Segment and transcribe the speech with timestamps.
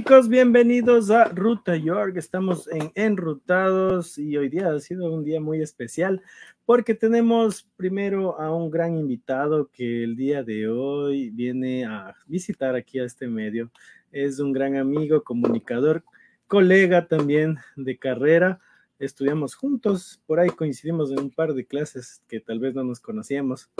[0.00, 2.16] chicos, bienvenidos a Ruta York.
[2.16, 6.22] Estamos en Enrutados y hoy día ha sido un día muy especial
[6.64, 12.76] porque tenemos primero a un gran invitado que el día de hoy viene a visitar
[12.76, 13.70] aquí a este medio.
[14.10, 16.02] Es un gran amigo, comunicador,
[16.46, 18.58] colega también de carrera.
[18.98, 23.00] Estudiamos juntos, por ahí coincidimos en un par de clases que tal vez no nos
[23.00, 23.70] conocíamos,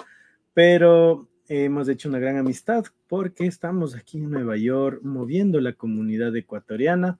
[0.52, 6.34] pero hemos hecho una gran amistad porque estamos aquí en Nueva York moviendo la comunidad
[6.36, 7.18] ecuatoriana.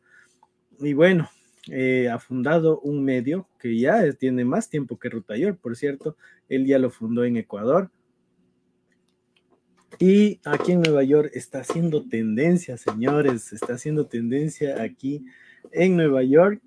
[0.79, 1.29] Y bueno,
[1.69, 6.17] eh, ha fundado un medio que ya tiene más tiempo que Ruta York, por cierto.
[6.49, 7.91] Él ya lo fundó en Ecuador.
[9.99, 15.25] Y aquí en Nueva York está haciendo tendencia, señores, está haciendo tendencia aquí
[15.73, 16.63] en Nueva York.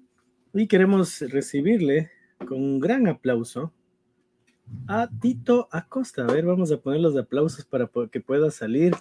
[0.54, 2.12] Y queremos recibirle
[2.46, 3.72] con un gran aplauso
[4.88, 6.24] a Tito Acosta.
[6.24, 8.94] A ver, vamos a poner los aplausos para que pueda salir.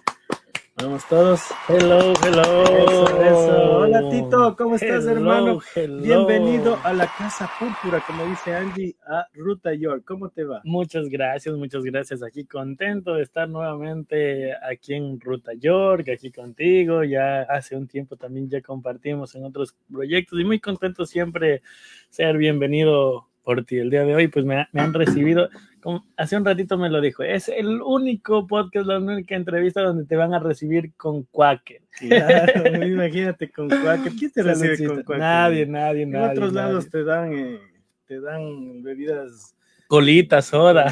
[0.75, 1.41] Vamos todos.
[1.69, 3.77] Hello, hello.
[3.77, 5.59] Hola Tito, ¿cómo estás, hermano?
[5.75, 10.03] Bienvenido a la Casa Púrpura, como dice Angie, a Ruta York.
[10.05, 10.61] ¿Cómo te va?
[10.63, 12.23] Muchas gracias, muchas gracias.
[12.23, 17.03] Aquí contento de estar nuevamente aquí en Ruta York, aquí contigo.
[17.03, 21.61] Ya hace un tiempo también ya compartimos en otros proyectos y muy contento siempre
[22.09, 25.49] ser bienvenido por ti el día de hoy, pues me, han recibido,
[25.81, 30.05] como hace un ratito me lo dijo, es el único podcast, la única entrevista donde
[30.05, 31.81] te van a recibir con Quaker.
[31.99, 34.13] Claro, imagínate con Quaker.
[34.17, 35.19] ¿Quién te recibe con Quaker?
[35.19, 36.25] Nadie, nadie, nadie.
[36.25, 37.59] En otros lados te dan, eh,
[38.07, 39.55] te dan bebidas.
[39.87, 40.91] Colitas, soda.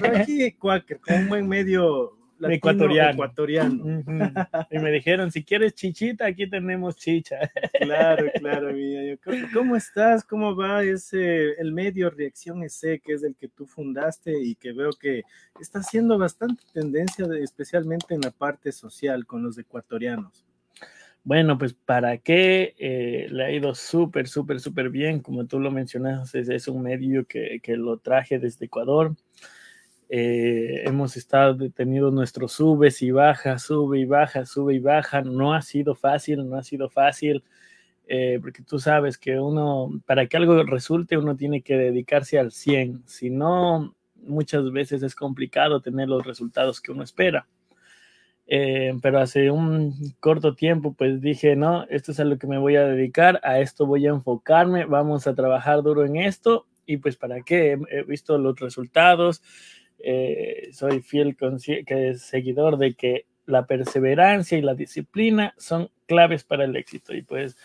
[0.00, 2.18] Pero aquí Quaker, con un buen medio
[2.50, 3.12] ecuatoriano.
[3.12, 4.04] ecuatoriano.
[4.70, 7.38] Y me dijeron, si quieres chichita, aquí tenemos chicha.
[7.80, 9.16] Claro, claro, mi
[9.52, 10.24] ¿Cómo, estás?
[10.24, 14.72] ¿Cómo va ese, el medio Reacción EC, que es el que tú fundaste y que
[14.72, 15.22] veo que
[15.60, 20.46] está haciendo bastante tendencia, especialmente en la parte social con los ecuatorianos?
[21.24, 25.70] Bueno, pues para qué eh, le ha ido súper, súper, súper bien, como tú lo
[25.70, 29.14] mencionas, es, un medio que, que, lo traje desde Ecuador.
[30.14, 35.22] Eh, hemos estado detenidos nuestros subes y bajas, sube y baja, sube y baja.
[35.22, 37.42] No ha sido fácil, no ha sido fácil,
[38.06, 42.52] eh, porque tú sabes que uno, para que algo resulte, uno tiene que dedicarse al
[42.52, 43.04] 100.
[43.06, 47.48] Si no, muchas veces es complicado tener los resultados que uno espera.
[48.46, 52.58] Eh, pero hace un corto tiempo, pues dije, no, esto es a lo que me
[52.58, 56.66] voy a dedicar, a esto voy a enfocarme, vamos a trabajar duro en esto.
[56.84, 59.40] Y pues para qué, he visto los resultados,
[60.04, 66.64] eh, soy fiel que seguidor de que la perseverancia y la disciplina son claves para
[66.64, 67.56] el éxito y pues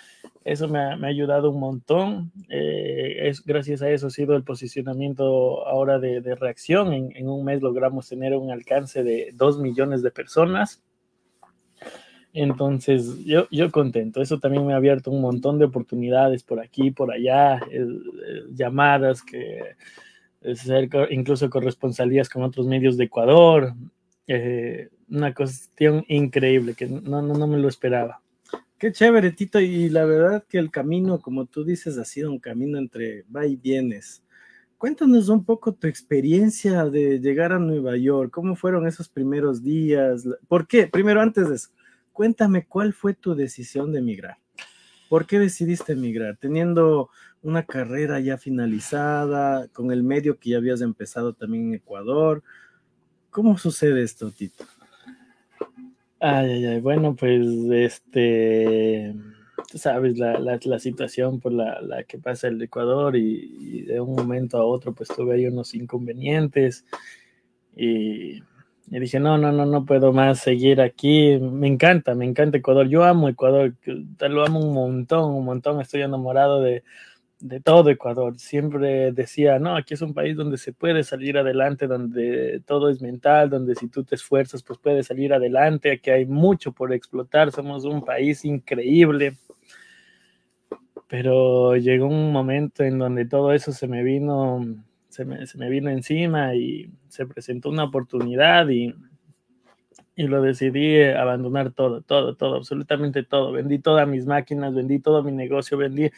[0.43, 2.31] eso me ha, ayudado un montón.
[2.49, 6.93] Eh, es, gracias a eso ha sido el posicionamiento ahora de, reacción.
[6.93, 10.81] En, un mes logramos tener un alcance de 2 millones de personas.
[12.33, 14.21] Entonces, yo, yo contento.
[14.21, 17.59] Eso también me ha abierto un montón de oportunidades por aquí, por allá,
[18.51, 19.75] llamadas que
[21.09, 23.73] incluso corresponsalías con otros medios de Ecuador.
[24.27, 28.21] Eh, una cuestión increíble que no, no, no me lo esperaba.
[28.77, 29.59] Qué chévere, Tito.
[29.59, 33.45] Y la verdad que el camino, como tú dices, ha sido un camino entre va
[33.45, 34.23] y vienes.
[34.77, 38.29] Cuéntanos un poco tu experiencia de llegar a Nueva York.
[38.31, 40.27] ¿Cómo fueron esos primeros días?
[40.47, 40.85] ¿Por qué?
[40.85, 41.69] Primero, antes de eso,
[42.13, 44.37] cuéntame cuál fue tu decisión de emigrar.
[45.09, 46.37] ¿Por qué decidiste emigrar?
[46.37, 47.09] Teniendo
[47.41, 52.43] una carrera ya finalizada, con el medio que ya habías empezado también en Ecuador.
[53.29, 54.65] ¿Cómo sucede esto, Tito?
[56.19, 56.79] Ay, ay, ay.
[56.81, 59.15] Bueno, pues este,
[59.71, 63.99] tú sabes la, la, situación por la, la, que pasa el Ecuador y, y, de
[63.99, 66.85] un momento a otro pues tuve ahí unos inconvenientes
[67.75, 68.41] y
[68.89, 71.37] y dije, no, no, no, no puedo más seguir aquí.
[71.39, 72.87] Me encanta, me encanta Ecuador.
[72.87, 73.73] Yo amo Ecuador,
[74.29, 75.81] lo amo un montón, un montón.
[75.81, 76.83] Estoy enamorado de,
[77.39, 78.39] de todo Ecuador.
[78.39, 83.01] Siempre decía, no, aquí es un país donde se puede salir adelante, donde todo es
[83.01, 85.91] mental, donde si tú te esfuerzas, pues puedes salir adelante.
[85.91, 87.51] Aquí hay mucho por explotar.
[87.51, 89.35] Somos un país increíble.
[91.09, 94.65] Pero llegó un momento en donde todo eso se me vino
[95.17, 98.93] se me, vino encima y se presentó una oportunidad y,
[100.15, 103.51] y lo decidí abandonar todo, todo, todo, absolutamente todo.
[103.51, 106.09] Vendí todas mis máquinas, vendí todo mi negocio, vendí,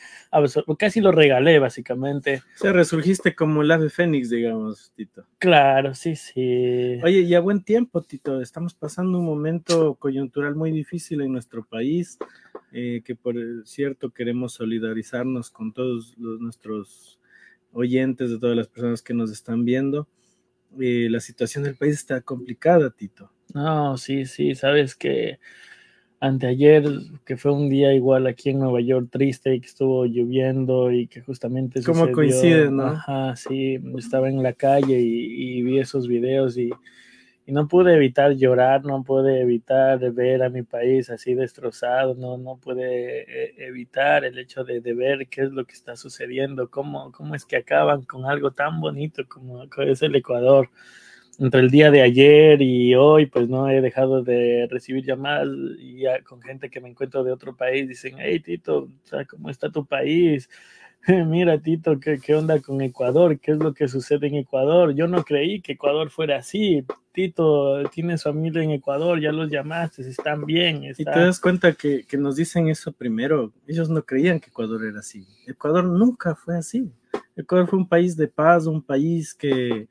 [0.78, 2.42] casi lo regalé básicamente.
[2.56, 5.25] O sea, resurgiste como el ave fénix, digamos, Tito.
[5.38, 7.00] Claro, sí, sí.
[7.04, 11.66] Oye, y a buen tiempo, Tito, estamos pasando un momento coyuntural muy difícil en nuestro
[11.66, 12.18] país,
[12.72, 13.36] eh, que por
[13.66, 17.19] cierto queremos solidarizarnos con todos los, nuestros
[17.74, 20.07] oyentes, de todas las personas que nos están viendo.
[20.80, 23.31] Eh, la situación del país está complicada, Tito.
[23.54, 25.39] No, sí, sí, sabes que
[26.19, 26.83] anteayer,
[27.25, 31.21] que fue un día igual aquí en Nueva York triste, que estuvo lloviendo y que
[31.21, 31.81] justamente...
[31.83, 32.88] ¿Cómo coincide, no?
[32.88, 36.69] Ajá, sí, estaba en la calle y, vi esos videos y,
[37.51, 42.57] no pude evitar llorar, no pude evitar ver a mi país así destrozado, no, no
[42.57, 47.36] pude eh, evitar el hecho de, ver qué es lo que está sucediendo, cómo, cómo
[47.36, 50.69] es que acaban con algo tan bonito como es el Ecuador
[51.40, 55.48] entre el día de ayer y hoy, pues no he dejado de recibir llamadas
[55.80, 57.88] y con gente que me encuentro de otro país.
[57.88, 58.90] Dicen, hey Tito,
[59.30, 60.50] ¿cómo está tu país?
[61.28, 63.40] Mira Tito, ¿qué, ¿qué, onda con Ecuador?
[63.40, 64.94] ¿Qué es lo que sucede en Ecuador?
[64.94, 66.86] Yo no creí que Ecuador fuera así.
[67.12, 70.84] Tito, tienes familia en Ecuador, ya los llamaste, están bien.
[70.84, 73.54] Y te das cuenta que, que nos dicen eso primero.
[73.68, 75.25] Ellos no creían que Ecuador era así.
[75.48, 76.92] Ecuador nunca fue así.
[77.36, 79.88] Ecuador fue un país de paz, un país que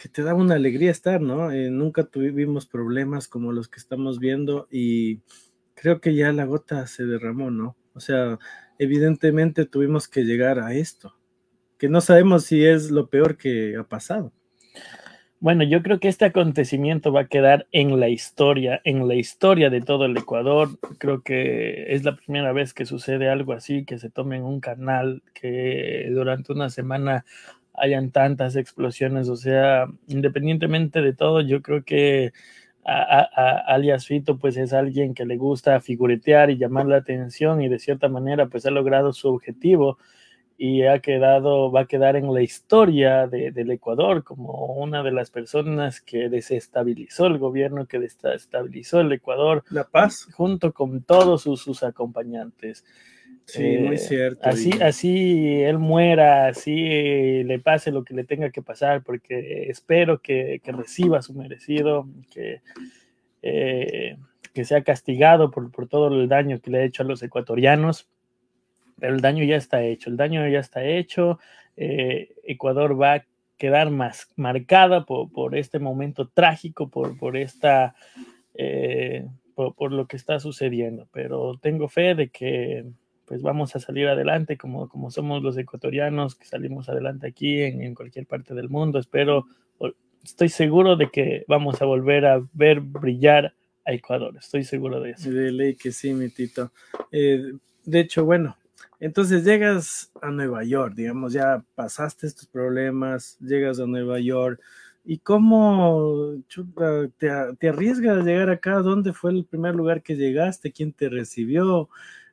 [0.00, 1.52] que te da una alegría estar, ¿no?
[1.52, 5.20] Eh, nunca tuvimos problemas como los que estamos viendo y
[5.74, 7.76] creo que ya la gota se derramó, ¿no?
[7.92, 8.38] O sea,
[8.80, 11.14] evidentemente tuvimos que llegar a esto,
[11.78, 14.32] que no sabemos si es lo peor que ha pasado.
[15.38, 19.68] Bueno, yo creo que este acontecimiento va a quedar en la historia, en la historia
[19.68, 20.70] de todo el Ecuador.
[20.98, 24.60] Creo que es la primera vez que sucede algo así, que se tome en un
[24.60, 27.26] canal, que durante una semana
[27.74, 29.28] hayan tantas explosiones.
[29.28, 32.32] O sea, independientemente de todo, yo creo que
[32.84, 37.78] alias Fito pues es alguien que le gusta figuretear y llamar la atención y de
[37.78, 39.98] cierta manera pues ha logrado su objetivo
[40.62, 45.30] y ha quedado, va a quedar en la historia del Ecuador como una de las
[45.30, 49.64] personas que desestabilizó el gobierno, que desestabilizó el Ecuador.
[49.70, 50.28] La paz.
[50.34, 52.84] Junto con todos sus, sus acompañantes.
[53.52, 54.48] Sí, muy eh, cierto.
[54.48, 60.20] Así, así él muera, así le pase lo que le tenga que pasar, porque espero
[60.20, 62.60] que, reciba su merecido, que,
[63.42, 64.16] eh,
[64.52, 68.08] que sea castigado por, todo el daño que le ha hecho a los ecuatorianos.
[69.00, 71.40] Pero el daño ya está hecho, el daño ya está hecho.
[71.76, 73.24] Eh, Ecuador va a
[73.56, 77.94] quedar más marcada por, este momento trágico, por, por esta...
[79.54, 82.84] por, lo que está sucediendo, pero tengo fe de que
[83.30, 87.80] pues vamos a salir adelante como, como somos los ecuatorianos que salimos adelante aquí en,
[87.80, 88.98] en cualquier parte del mundo.
[88.98, 89.46] Espero,
[90.24, 93.54] estoy seguro de que vamos a volver a ver brillar
[93.86, 94.36] a Ecuador.
[94.36, 95.30] Estoy seguro de eso.
[95.30, 96.72] De ley que sí, mi Tito.
[97.12, 97.52] Eh,
[97.84, 98.56] de hecho, bueno,
[98.98, 104.60] entonces llegas a Nueva York, digamos, ya pasaste estos problemas, llegas a Nueva York.
[105.04, 106.34] ¿Y cómo
[107.16, 107.30] te,
[107.60, 108.80] te, arriesgas a llegar acá?
[108.80, 110.72] ¿Dónde fue el primer lugar que llegaste?
[110.72, 111.88] ¿Quién te recibió?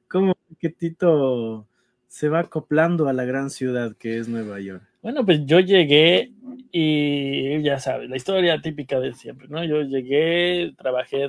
[0.08, 1.68] ¿Cómo que Tito
[2.08, 4.84] se va acoplando a la gran ciudad que es Nueva York?
[5.02, 6.32] Bueno, pues yo llegué
[6.72, 9.64] y ya sabes, la historia típica de siempre, ¿no?
[9.64, 11.28] Yo llegué, trabajé,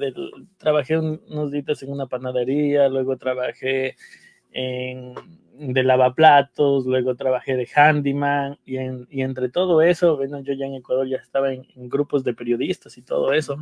[0.57, 3.97] trabajé unos días en una panadería, luego trabajé
[4.53, 5.15] en,
[5.59, 8.79] de lavaplatos, luego trabajé de handyman y,
[9.11, 12.35] y entre todo eso, bueno, yo ya en Ecuador ya estaba en, en grupos de
[12.35, 13.59] periodistas y todo eso.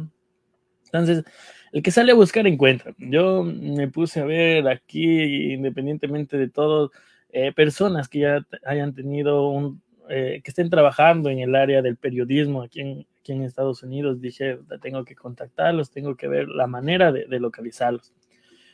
[0.86, 1.24] Entonces,
[1.72, 2.94] el que sale a buscar encuentra.
[2.98, 6.90] Yo me puse a ver aquí, independientemente de todo,
[7.30, 11.96] eh, personas que ya hayan tenido un, eh, que estén trabajando en el área del
[11.96, 14.20] periodismo aquí en, aquí en Estados Unidos.
[14.20, 18.12] Dije, tengo que contactarlos, tengo que ver la manera de, localizarlos.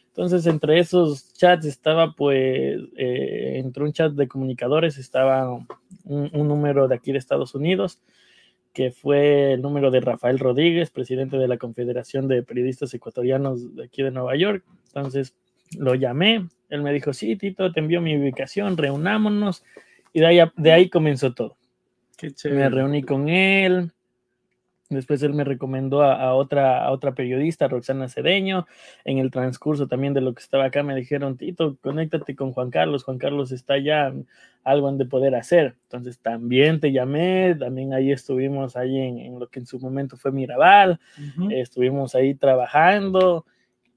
[0.08, 5.66] Entonces, entre esos chats estaba, pues, eh, entre un chat de comunicadores estaba un,
[6.04, 7.98] un número de aquí de Estados Unidos
[8.72, 13.84] que fue el número de Rafael Rodríguez, presidente de la Confederación de Periodistas Ecuatorianos de
[13.84, 14.64] aquí de Nueva York.
[14.86, 15.34] Entonces
[15.78, 19.62] lo llamé, él me dijo, sí, Tito, te envió mi ubicación, reunámonos,
[20.12, 21.56] y de ahí, de ahí comenzó todo.
[22.44, 23.90] Me reuní con él,
[24.94, 28.66] Después él me recomendó a, otra, a otra periodista, Roxana Cedeño.
[29.04, 32.70] En el transcurso también de lo que estaba acá me dijeron, Tito, conéctate con Juan
[32.70, 33.04] Carlos.
[33.04, 34.12] Juan Carlos está ya
[34.64, 35.76] algo en de poder hacer.
[35.84, 40.32] Entonces también te llamé, también ahí estuvimos ahí en, lo que en su momento fue
[40.32, 41.00] Mirabal.
[41.50, 43.46] estuvimos ahí trabajando.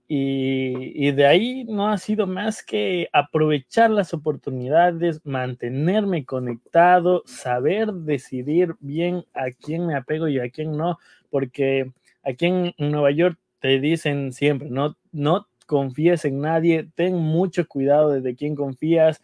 [0.07, 8.75] Y, de ahí no ha sido más que aprovechar las oportunidades, mantenerme conectado, saber decidir
[8.79, 10.99] bien a quién me apego y a quién no,
[11.31, 11.91] porque
[12.23, 18.21] aquí en Nueva York te dicen siempre, no, no confíes en nadie, ten mucho cuidado
[18.21, 19.23] de quién confías,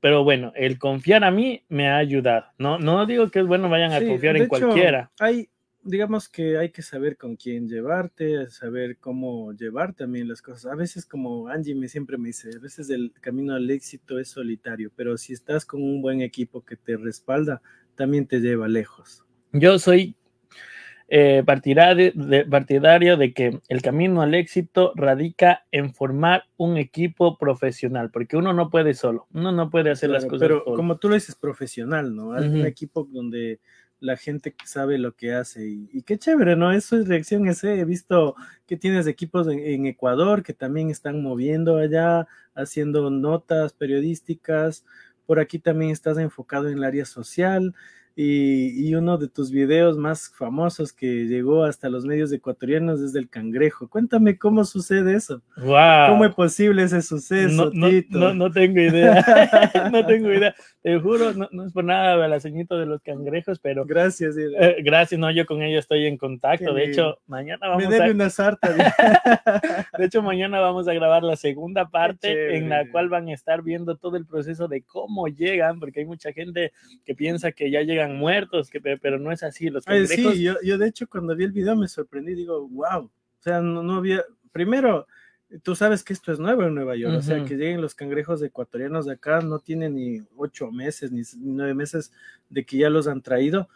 [0.00, 2.46] pero bueno, el confiar a mí me ha ayudado.
[2.58, 5.10] No, no digo que es bueno vayan a confiar en cualquiera.
[5.18, 5.48] Hay,
[5.86, 10.70] digamos que hay que saber con quién llevarte, saber cómo llevar también las cosas.
[10.70, 14.28] A veces, como Angie me siempre me dice, a veces el camino al éxito es
[14.28, 17.62] solitario, pero si estás con un buen equipo que te respalda,
[17.94, 19.24] también te lleva lejos.
[19.52, 20.16] Yo soy
[21.08, 27.38] eh, partidario, de, partidario de que el camino al éxito radica en formar un equipo
[27.38, 30.40] profesional, porque uno no puede solo, uno no puede hacer las cosas.
[30.40, 32.32] Pero como tú lo dices, profesional, ¿no?
[32.32, 33.60] Hay un equipo donde
[34.00, 36.72] la gente sabe lo que hace y, qué chévere, ¿no?
[36.72, 37.80] Eso es reacción ese.
[37.80, 38.36] He visto
[38.66, 44.84] que tienes equipos en, Ecuador que también están moviendo allá, haciendo notas periodísticas.
[45.26, 47.74] Por aquí también estás enfocado en el área social
[48.18, 53.28] y, uno de tus videos más famosos que llegó hasta los medios ecuatorianos es del
[53.28, 53.88] cangrejo.
[53.88, 55.42] Cuéntame cómo sucede eso.
[55.58, 56.08] Wow.
[56.08, 58.32] ¿Cómo es posible ese suceso, no, Tito?
[58.32, 59.22] No, tengo idea.
[59.92, 60.54] no tengo idea.
[60.80, 63.84] Te juro, no, es por nada la ceñito de los cangrejos, pero.
[63.84, 64.34] Gracias.
[64.38, 66.72] Eh, gracias, no, yo con ellos estoy en contacto.
[66.72, 68.72] de hecho, mañana vamos Me debe una sarta.
[69.98, 73.62] de hecho, mañana vamos a grabar la segunda parte en la cual van a estar
[73.62, 76.72] viendo todo el proceso de cómo llegan, porque hay mucha gente
[77.04, 79.68] que piensa que ya llegan muertos, que, pero no es así.
[79.68, 83.42] Los sí, yo, yo, de hecho cuando vi el video me sorprendí, digo, wow, o
[83.42, 85.06] sea, no, había, primero,
[85.62, 88.42] tú sabes que esto es nuevo en Nueva York, o sea, que lleguen los cangrejos
[88.42, 92.12] ecuatorianos de acá, no tienen ni ocho meses, ni nueve meses
[92.50, 93.68] de que ya los han traído.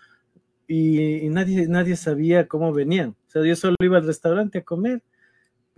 [0.66, 3.16] Y, y nadie, nadie sabía cómo venían.
[3.26, 5.02] O sea, yo solo iba al restaurante a comer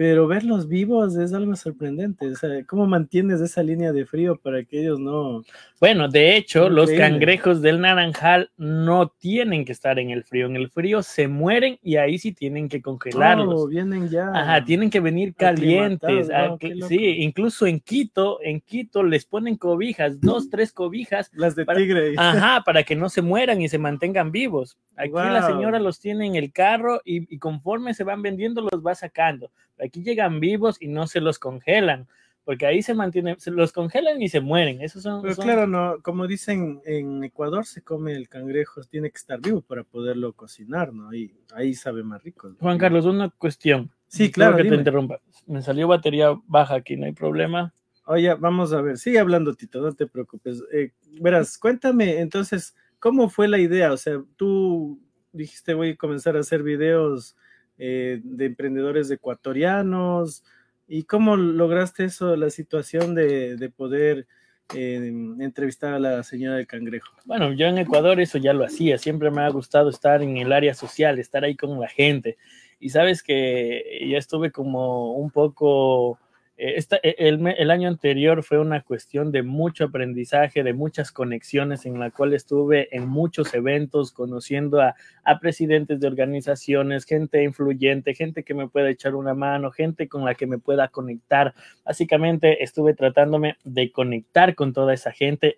[0.02, 2.28] pero verlos vivos es algo sorprendente.
[2.28, 5.44] O sea, ¿cómo mantienes esa línea de frío para que ellos no...
[5.78, 10.47] Bueno, de hecho, los cangrejos del naranjal no tienen que estar en el frío.
[10.47, 13.62] En el frío se mueren y ahí sí tienen que congelarlos.
[13.62, 14.28] Oh, vienen ya.
[14.35, 16.30] Ajá, tienen que venir calientes.
[16.35, 16.56] Ah,
[16.88, 21.30] sí, incluso en Quito, en Quito les ponen cobijas, dos, tres cobijas.
[21.32, 22.14] Las de tigre.
[22.16, 24.78] Ajá, para que no se mueran y se mantengan vivos.
[24.97, 28.85] Aquí la señora los tiene en el carro y, y conforme se van vendiendo los
[28.85, 29.50] va sacando
[29.84, 32.08] Aquí llegan vivos y no se los congelan,
[32.44, 34.80] porque ahí se mantienen, se los congelan y se mueren.
[34.80, 39.18] Esos son, Pero claro, no, como dicen en Ecuador se come el cangrejo, tiene que
[39.18, 41.12] estar vivo para poderlo cocinar, ¿no?
[41.14, 42.54] Y ahí sabe más rico.
[42.60, 43.90] Juan Carlos, una cuestión.
[44.06, 44.56] Sí, claro.
[44.56, 45.20] que te interrumpa.
[45.46, 47.72] Me salió batería baja aquí, no hay problema.
[48.04, 50.62] Oye, vamos a ver, sigue hablando, Tito, no te preocupes.
[50.72, 53.92] Eh, verás, cuéntame entonces, ¿cómo fue la idea?
[53.92, 55.00] O sea, tú
[55.32, 57.36] dijiste voy a comenzar a hacer videos
[57.84, 60.44] eh, de emprendedores ecuatorianos.
[60.86, 64.28] ¿Y cómo lograste eso, la situación de, poder
[64.72, 67.12] eh, entrevistar a la señora del cangrejo?
[67.24, 70.52] Bueno, yo en Ecuador eso ya lo hacía, siempre me ha gustado estar en el
[70.52, 72.38] área social, estar ahí con la gente.
[72.78, 76.20] Y sabes que ya estuve como un poco
[76.56, 81.99] eh, e, el, año anterior fue una cuestión de mucho aprendizaje, de muchas conexiones en
[81.99, 84.94] la cual estuve en muchos eventos conociendo a,
[85.40, 90.35] presidentes de organizaciones, gente influyente, gente que me pueda echar una mano, gente con la
[90.35, 91.54] que me pueda conectar.
[91.85, 95.56] Básicamente estuve tratándome de conectar con toda esa gente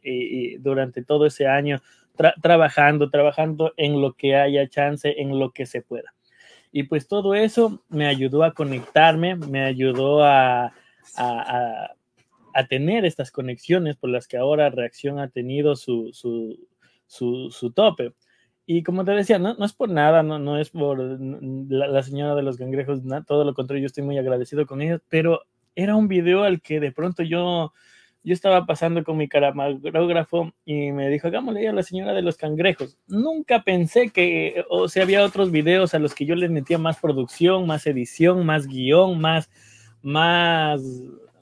[0.61, 1.81] durante todo ese año
[2.41, 6.15] trabajando, trabajando en lo que haya chance, en lo que se pueda.
[6.71, 10.73] Y pues todo eso me ayudó a conectarme, me ayudó a,
[11.17, 11.95] a,
[12.69, 16.11] tener estas conexiones por las que ahora Reacción ha tenido su,
[17.07, 18.13] su, tope.
[18.67, 22.35] Y como te decía, no, no es por nada, no, no es por la, señora
[22.35, 25.43] de los cangrejos, todo lo contrario, yo estoy muy agradecido con ella, pero
[25.75, 27.73] era un video al que de pronto yo,
[28.23, 32.37] yo estaba pasando con mi camarógrafo y me dijo, hagámosle a la señora de los
[32.37, 32.97] cangrejos.
[33.07, 36.99] Nunca pensé que, o sea, había otros videos a los que yo les metía más
[37.01, 39.51] producción, más edición, más guion, más
[40.05, 40.81] más,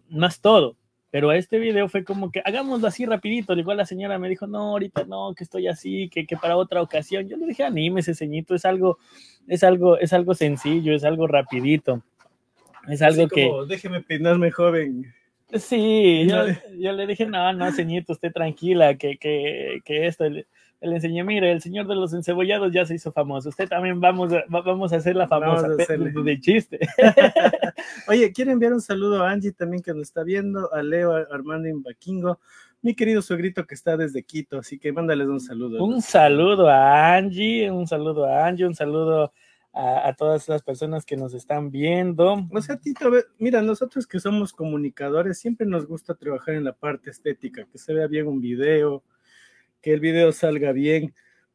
[0.08, 0.76] más todo.
[1.10, 3.52] Pero este video fue como que hagámoslo así rapidito.
[3.52, 6.80] Igual la señora me dijo, no, ahorita no, que estoy así, que, que para otra
[6.80, 7.28] ocasión.
[7.28, 8.98] Yo le dije, ese ceñito, es algo,
[9.46, 12.02] es algo, es algo sencillo, es algo rapidito.
[12.88, 13.50] Es algo que.
[13.68, 15.12] Déjeme peinarme joven.
[15.52, 16.46] Sí, yo,
[16.78, 20.24] yo, le dije, no, no, ceñito, usted tranquila, que, que, que esto
[20.82, 23.48] le enseñé, mire, el señor de los encebollados ya se hizo famoso.
[23.48, 26.80] Usted también vamos a, vamos a hacer la famosa de, chiste.
[28.08, 31.68] Oye, quiero enviar un saludo a Angie también que nos está viendo, a Leo Armando
[31.68, 32.40] Imbaquingo,
[32.82, 35.84] mi querido suegrito que está desde Quito, así que mándales un saludo.
[35.84, 39.32] Un saludo a Angie, un saludo a Angie, un saludo
[39.72, 42.44] a, todas las personas que nos están viendo.
[42.50, 47.10] O sea, Tito, mira, nosotros que somos comunicadores siempre nos gusta trabajar en la parte
[47.10, 49.02] estética, que se vea bien un video,
[49.82, 51.14] que el video salga bien,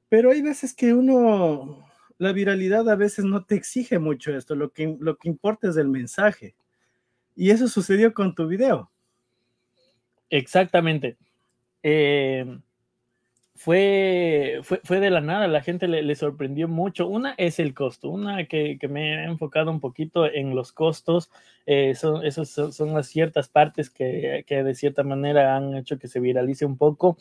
[0.10, 1.86] pero hay veces que uno,
[2.18, 5.78] la viralidad a veces no te exige mucho esto, lo que, lo que importa es
[5.78, 6.56] el mensaje.
[7.36, 8.92] Y eso sucedió con tu video.
[10.30, 11.18] Exactamente.
[11.84, 12.60] Eh,
[13.58, 17.08] fue, fue, fue, de la nada, la gente le, le, sorprendió mucho.
[17.08, 21.32] Una es el costo, una que, que, me he enfocado un poquito en los costos,
[21.66, 25.98] eh, son, esas son, son, las ciertas partes que, que, de cierta manera han hecho
[25.98, 27.18] que se viralice un poco.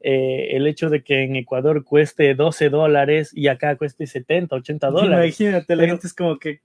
[0.00, 4.90] Eh, el hecho de que en Ecuador cueste 12 dólares y acá cueste 70, 80
[4.90, 5.40] dólares.
[5.40, 6.60] Imagínate, la gente es como que...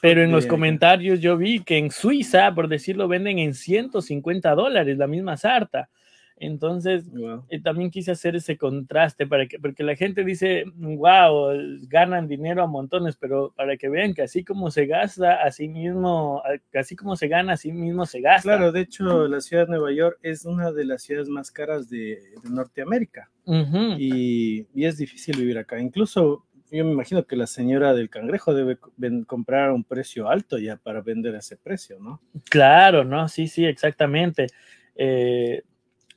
[0.00, 4.96] Pero en los comentarios yo vi que en Suiza, por decirlo, venden en 150 dólares
[4.96, 5.90] la misma sarta.
[6.40, 7.44] Entonces, wow.
[7.48, 11.52] eh, también quise hacer ese contraste para que, porque la gente dice, wow,
[11.88, 16.42] ganan dinero a montones, pero para que vean que así como se gasta, así mismo,
[16.74, 18.42] así como se gana, así mismo se gasta.
[18.42, 21.88] Claro, de hecho, la ciudad de Nueva York es una de las ciudades más caras
[21.88, 23.96] de, de Norteamérica uh -huh.
[23.98, 25.80] y, y, es difícil vivir acá.
[25.80, 28.78] Incluso yo me imagino que la señora del cangrejo debe
[29.26, 32.20] comprar a un precio alto ya para vender a ese precio, ¿no?
[32.50, 34.48] Claro, no, sí, sí, exactamente.
[34.94, 35.62] Eh,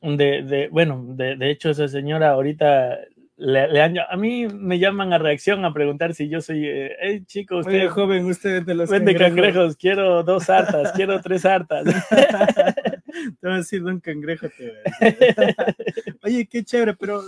[0.01, 2.99] de, de, bueno, de, de, hecho esa señora ahorita
[3.37, 6.95] le, le han, a mí me llaman a reacción a preguntar si yo soy, eh,
[7.01, 9.35] hey chico, usted Oye, joven, usted vende los vende cangrejos.
[9.35, 11.85] cangrejos, quiero dos hartas, quiero tres hartas.
[12.09, 14.47] te voy a decir un cangrejo.
[14.49, 14.75] Te
[16.23, 17.21] Oye, qué chévere, pero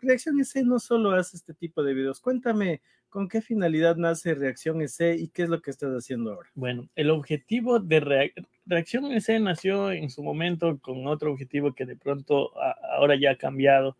[0.00, 2.20] Reacción EC no solo hace este tipo de videos.
[2.20, 6.50] Cuéntame con qué finalidad nace Reacción EC y qué es lo que estás haciendo ahora.
[6.54, 8.34] Bueno, el objetivo de Re
[8.66, 12.52] Reacción EC nació en su momento con otro objetivo que de pronto
[12.96, 13.96] ahora ya ha cambiado.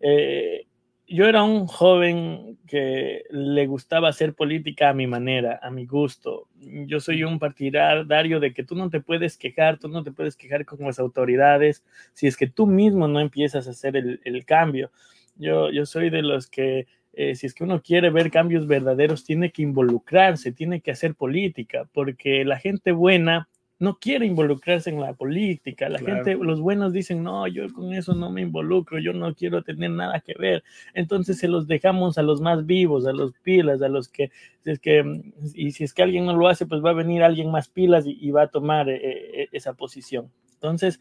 [0.00, 0.66] Eh,
[1.06, 6.48] yo era un joven que le gustaba hacer política a mi manera, a mi gusto.
[6.56, 10.36] Yo soy un partidario de que tú no te puedes quejar, tú no te puedes
[10.36, 11.84] quejar con las autoridades
[12.14, 14.92] si es que tú mismo no empiezas a hacer el cambio.
[15.40, 19.24] Yo, yo soy de los que, eh, si es que uno quiere ver cambios verdaderos,
[19.24, 25.00] tiene que involucrarse, tiene que hacer política, porque la gente buena no quiere involucrarse en
[25.00, 25.88] la política.
[25.88, 26.22] La claro.
[26.22, 29.90] gente, los buenos dicen, no, yo con eso no me involucro, yo no quiero tener
[29.90, 30.62] nada que ver.
[30.92, 34.30] Entonces se los dejamos a los más vivos, a los pilas, a los que,
[34.62, 35.22] si es que,
[35.54, 38.04] y si es que alguien no lo hace, pues va a venir alguien más pilas
[38.06, 40.30] y, y va a tomar eh, esa posición.
[40.52, 41.00] Entonces,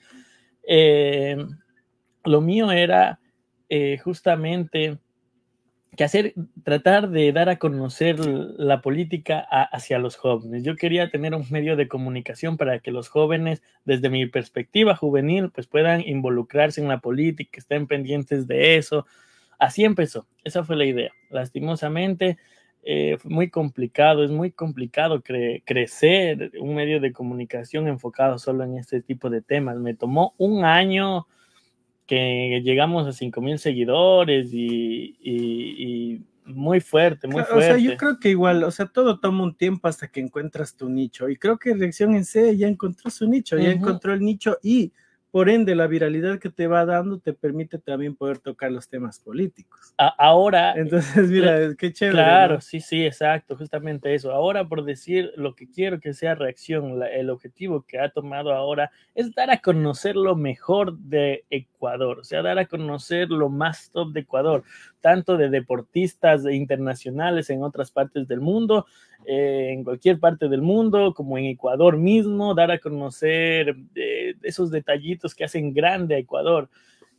[0.65, 1.36] eh,
[2.23, 3.19] lo mío era
[3.69, 4.97] eh, justamente
[5.95, 10.63] que hacer, tratar de dar a conocer la política hacia los jóvenes.
[10.63, 15.49] Yo quería tener un medio de comunicación para que los jóvenes, desde mi perspectiva juvenil,
[15.49, 19.05] pues puedan involucrarse en la política, estén pendientes de eso.
[19.58, 21.12] Así empezó, esa fue la idea.
[21.32, 22.38] Lastimosamente,
[22.84, 28.63] eh, fue muy complicado, es muy complicado cre crecer un medio de comunicación enfocado solo
[28.63, 29.77] en este tipo de temas.
[29.77, 31.27] Me tomó un año
[32.10, 37.54] que llegamos a 5 mil seguidores y, y, y, muy fuerte, muy fuerte.
[37.54, 40.76] O sea, yo creo que igual, o sea, todo toma un tiempo hasta que encuentras
[40.76, 41.30] tu nicho.
[41.30, 43.76] Y creo que Reacción en C ya encontró su nicho, ya uh -huh.
[43.76, 44.91] encontró el nicho y
[45.32, 49.20] por ende la viralidad que te va dando te permite también poder tocar los temas
[49.20, 49.94] políticos.
[49.98, 50.74] Ahora.
[50.76, 52.18] Entonces, mira, qué chévere.
[52.18, 52.62] Claro, ¿no?
[52.62, 54.32] sí, sí, exacto, justamente eso.
[54.32, 58.54] Ahora, por decir lo que quiero que sea reacción, la, el objetivo que ha tomado
[58.54, 63.50] ahora es dar a conocer lo mejor de Ecuador, o sea, dar a conocer lo
[63.50, 64.63] más top de Ecuador,
[65.00, 68.86] tanto de deportistas internacionales en otras partes del mundo,
[69.25, 74.71] eh, en cualquier parte del mundo, como en Ecuador mismo, dar a conocer eh, esos
[74.71, 76.69] detallitos que hacen grande a Ecuador.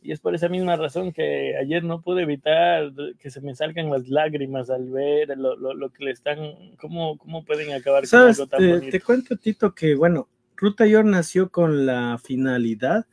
[0.03, 3.91] Y es por esa misma razón que ayer no pude evitar que se me salgan
[3.91, 6.37] las lágrimas al ver lo, lo, lo que le están,
[6.79, 8.37] cómo, cómo pueden acabar ¿Sabes?
[8.37, 8.91] con algo tan te, bonito.
[8.91, 13.05] Te cuento, Tito, que bueno, Ruta York nació con la finalidad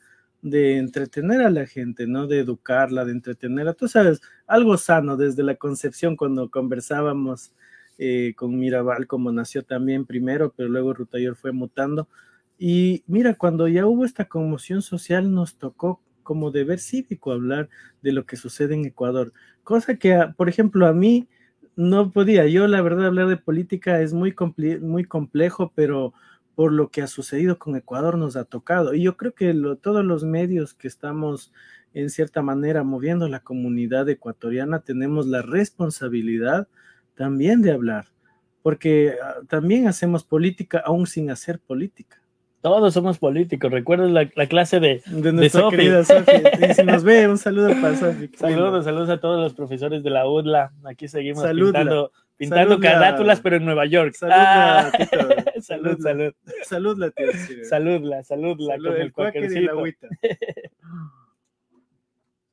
[0.42, 2.26] de entretener a la gente, ¿no?
[2.26, 3.74] De educarla, de entretenerla.
[3.74, 7.52] Tú sabes, algo sano desde la concepción cuando conversábamos
[7.98, 12.08] eh, con Mirabal, como nació también primero, pero luego Rutayor fue mutando.
[12.58, 17.68] Y mira, cuando ya hubo esta conmoción social, nos tocó como deber cívico hablar
[18.02, 19.32] de lo que sucede en Ecuador,
[19.62, 21.28] cosa que, por ejemplo, a mí
[21.78, 22.46] no podía.
[22.46, 26.12] Yo, la verdad, hablar de política es muy, complejo, pero
[26.56, 28.94] por lo que ha sucedido con Ecuador nos ha tocado.
[28.94, 31.52] Y yo creo que todos los medios que estamos
[31.94, 36.68] en cierta manera moviendo la comunidad ecuatoriana tenemos la responsabilidad
[37.18, 38.06] también de hablar,
[38.62, 42.22] porque uh, también hacemos política aún sin hacer política.
[42.60, 43.70] Todos somos políticos.
[43.70, 46.32] ¿Recuerdas la, la clase de, de nuestra de querida Sofi?
[46.70, 48.30] Y si nos ve, un saludo para Sofi.
[48.36, 50.72] Saludos, saludos a todos los profesores de la UDLA.
[50.84, 51.80] Aquí seguimos Saludla.
[51.80, 53.40] pintando, pintando Saludla.
[53.42, 54.14] pero en Nueva York.
[54.14, 54.92] Saludla, ah.
[55.60, 56.32] salud, salud.
[56.64, 57.26] Saludla, tío.
[57.68, 58.74] Saludla, saludla.
[58.74, 59.82] Salud, con el cuaquercito.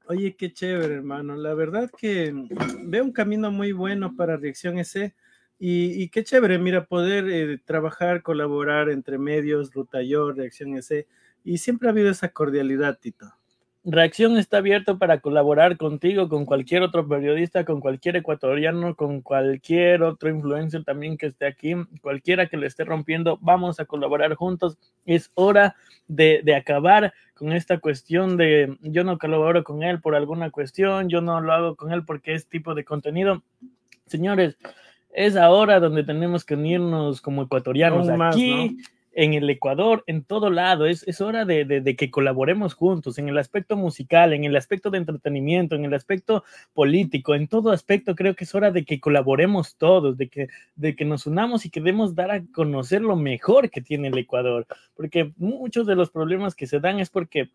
[0.08, 1.36] Oye, qué chévere, hermano.
[1.36, 2.32] La verdad que
[2.84, 5.16] veo un camino muy bueno para Reacción ese
[5.58, 11.08] y, qué chévere, mira, poder eh, trabajar, colaborar entre medios, Rutayor, Reacción ese
[11.44, 13.34] y siempre ha habido esa cordialidad, Tito.
[13.88, 20.02] Reacción está abierto para colaborar contigo, con cualquier otro periodista, con cualquier ecuatoriano, con cualquier
[20.02, 24.80] otro influencer también que esté aquí, cualquiera que le esté rompiendo, vamos a colaborar juntos.
[25.06, 25.76] Es hora
[26.08, 31.08] de, de acabar con esta cuestión de yo no colaboro con él por alguna cuestión,
[31.08, 33.44] yo no lo hago con él porque es tipo de contenido.
[34.08, 34.58] Señores,
[35.14, 38.10] es ahora donde tenemos que unirnos como ecuatorianos.
[38.10, 38.78] Aquí
[39.16, 40.86] en el Ecuador, en todo lado.
[40.86, 44.92] Es, es hora de, de, que colaboremos juntos en el aspecto musical, en el aspecto
[44.92, 48.14] de entretenimiento, en el aspecto político, en todo aspecto.
[48.16, 51.70] Creo que es hora de que colaboremos todos, de que, de que nos unamos y
[51.70, 54.68] que demos dar a conocer lo mejor que tiene el Ecuador.
[54.96, 57.50] Porque muchos de los problemas que se dan es porque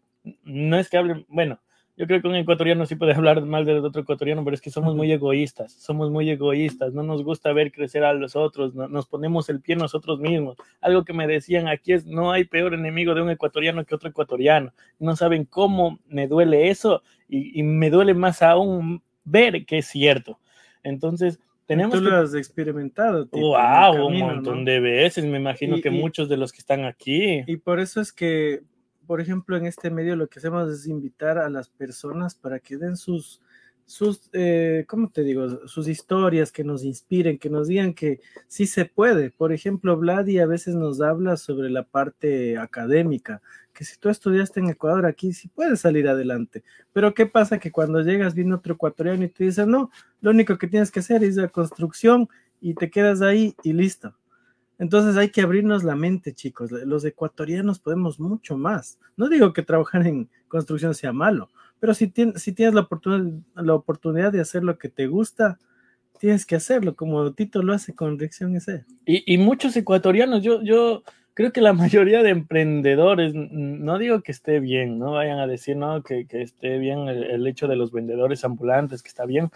[0.44, 1.60] no es que hablen, bueno,
[2.00, 4.70] yo creo que un ecuatoriano sí puede hablar mal del otro ecuatoriano, pero es que
[4.70, 9.06] somos muy egoístas, somos muy egoístas, no nos gusta ver crecer a los otros, nos
[9.06, 10.56] ponemos el pie nosotros mismos.
[10.80, 14.08] Algo que me decían aquí es, no hay peor enemigo de un ecuatoriano que otro
[14.08, 14.72] ecuatoriano.
[14.98, 20.38] No saben cómo me duele eso y, me duele más aún ver que es cierto.
[20.82, 23.28] Entonces, tenemos Tú lo has experimentado.
[23.30, 25.22] wow, un montón de veces.
[25.26, 27.44] Me imagino que muchos de los que están aquí.
[27.46, 28.62] Y por eso es que
[29.10, 32.76] por ejemplo, en este medio lo que hacemos es invitar a las personas para que
[32.76, 33.40] den sus,
[33.84, 35.66] sus eh, ¿cómo te digo?
[35.66, 39.32] Sus historias, que nos inspiren, que nos digan que sí se puede.
[39.32, 43.42] Por ejemplo, Vladi a veces nos habla sobre la parte académica,
[43.72, 46.62] que si tú estudiaste en Ecuador aquí sí puedes salir adelante.
[46.92, 47.58] Pero ¿qué pasa?
[47.58, 51.00] Que cuando llegas viene otro ecuatoriano y te dice, no, lo único que tienes que
[51.00, 52.28] hacer es la construcción
[52.60, 54.14] y te quedas ahí y listo.
[54.80, 56.72] Entonces hay que abrirnos la mente, chicos.
[56.72, 58.98] Los ecuatorianos podemos mucho más.
[59.14, 63.74] No digo que trabajar en construcción sea malo, pero si, si tienes la, oportunidad, la
[63.74, 65.58] oportunidad de hacer lo que te gusta,
[66.18, 68.86] tienes que hacerlo, como Tito lo hace con Dirección ese.
[69.04, 71.02] Y, y muchos ecuatorianos, yo, yo
[71.34, 75.76] creo que la mayoría de emprendedores, no digo que esté bien, no vayan a decir
[75.76, 79.50] no, que, que esté bien el, el hecho de los vendedores ambulantes, que está bien,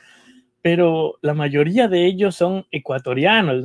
[0.61, 3.65] pero la mayoría de ellos son ecuatorianos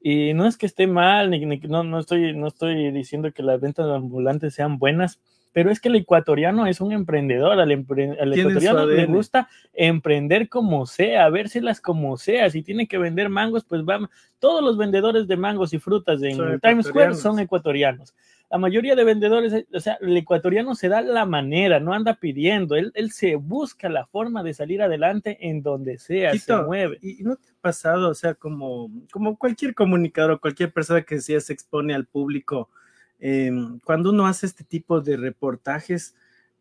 [0.00, 3.60] y no es que esté mal, ni, no, no, estoy, no estoy diciendo que las
[3.60, 5.20] ventas ambulantes sean buenas,
[5.52, 11.28] pero es que el ecuatoriano es un emprendedor, al, ecuatoriano le gusta emprender como sea,
[11.30, 15.72] vérselas como sea, si tiene que vender mangos, pues vamos, todos los vendedores de mangos
[15.72, 18.14] y frutas en Times Square son ecuatorianos
[18.50, 22.14] la mayoría de vendedores, eh, o sea, el ecuatoriano se da la manera, no anda
[22.14, 26.98] pidiendo, él, él se busca la forma de salir adelante en donde sea, se mueve.
[27.02, 31.20] ¿Y no te ha pasado, o sea, como, como cualquier comunicador o cualquier persona que
[31.20, 32.70] se expone al público,
[33.18, 36.14] em, cuando uno hace este tipo de reportajes,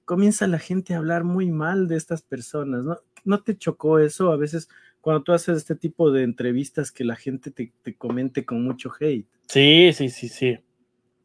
[0.03, 2.97] comienza la gente a hablar muy mal de estas personas, ¿no?
[3.23, 4.69] ¿No te chocó eso a veces
[5.01, 8.91] cuando tú haces este tipo de entrevistas que la gente te, te comente con mucho
[8.99, 9.27] hate?
[9.47, 10.57] Sí, sí, sí, sí.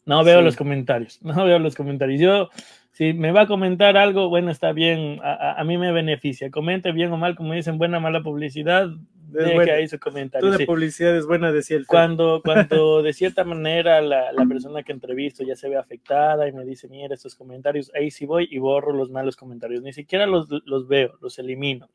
[0.05, 2.21] No veo los comentarios, no veo los comentarios.
[2.21, 2.51] Yo,
[2.93, 6.51] si me va a comentar algo, bueno, está bien, a, mí me beneficia.
[6.51, 8.91] Comente bien o mal, como dicen, buena o mala publicidad,
[9.33, 10.51] deje ahí su comentario.
[10.51, 14.93] Toda publicidad es buena, decía el Cuando, cuando de cierta manera la, la, persona que
[14.93, 18.59] entrevisto ya se ve afectada y me dice, mira, estos comentarios, ahí sí voy y
[18.59, 19.83] borro los malos comentarios.
[19.83, 21.89] Ni siquiera los, los veo, los elimino.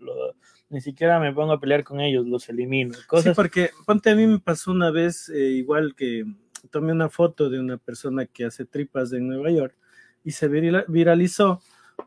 [0.70, 2.96] ni siquiera me pongo a pelear con ellos, los elimino.
[3.08, 3.26] Cosas...
[3.26, 6.26] Sí, porque ponte a mí me pasó una vez, eh, igual que
[6.70, 9.76] tomé una foto de una persona que hace tripas en Nueva York
[10.24, 11.62] y se viralizó,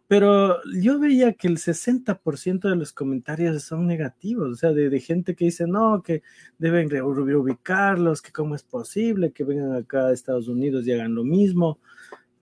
[0.06, 5.34] pero yo veía que el 60% de los comentarios son negativos, o sea, de, gente
[5.34, 6.22] que dice, no, que
[6.58, 11.24] deben reubicarlos, que cómo es posible que vengan acá a Estados Unidos y hagan lo
[11.24, 11.78] mismo,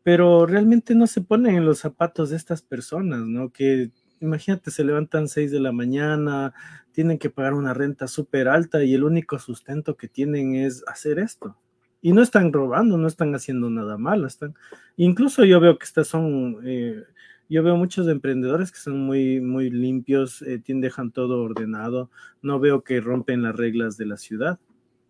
[0.02, 3.50] pero realmente no se ponen en los zapatos de estas personas, ¿no?
[3.50, 3.90] Que
[4.20, 6.54] imagínate, se levantan 6 de la mañana,
[6.92, 11.18] tienen que pagar una renta súper alta y el único sustento que tienen es hacer
[11.18, 11.56] esto.
[12.00, 14.54] Y no están robando, no están haciendo nada malo, están.
[14.96, 17.02] Incluso yo veo que estas son, eh,
[17.48, 22.82] yo veo muchos emprendedores que son muy, muy limpios, eh, dejan todo ordenado, no veo
[22.82, 24.58] que rompen las reglas de la ciudad.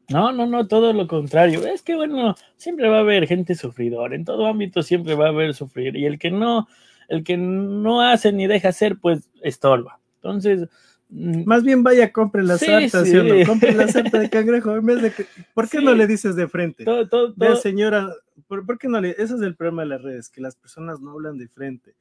[0.08, 1.66] No, no, no, todo lo contrario.
[1.66, 5.30] Es que bueno, siempre va a haber gente sufridora, en todo ámbito siempre va a
[5.30, 6.66] haber sufrir, y el que no,
[7.08, 10.00] el que no hace ni deja hacer, pues estorba.
[10.16, 10.68] Entonces.
[11.10, 13.46] Más bien vaya, compre la sí, no?
[13.46, 15.26] Compre la sarta de cangrejo en vez de que.
[15.54, 16.84] ¿Por qué no le dices de frente?
[16.84, 18.12] Todo, todo, señora,
[18.46, 19.10] ¿por, qué no le.?
[19.12, 21.94] Ese es el problema de las redes, que las personas no hablan de frente.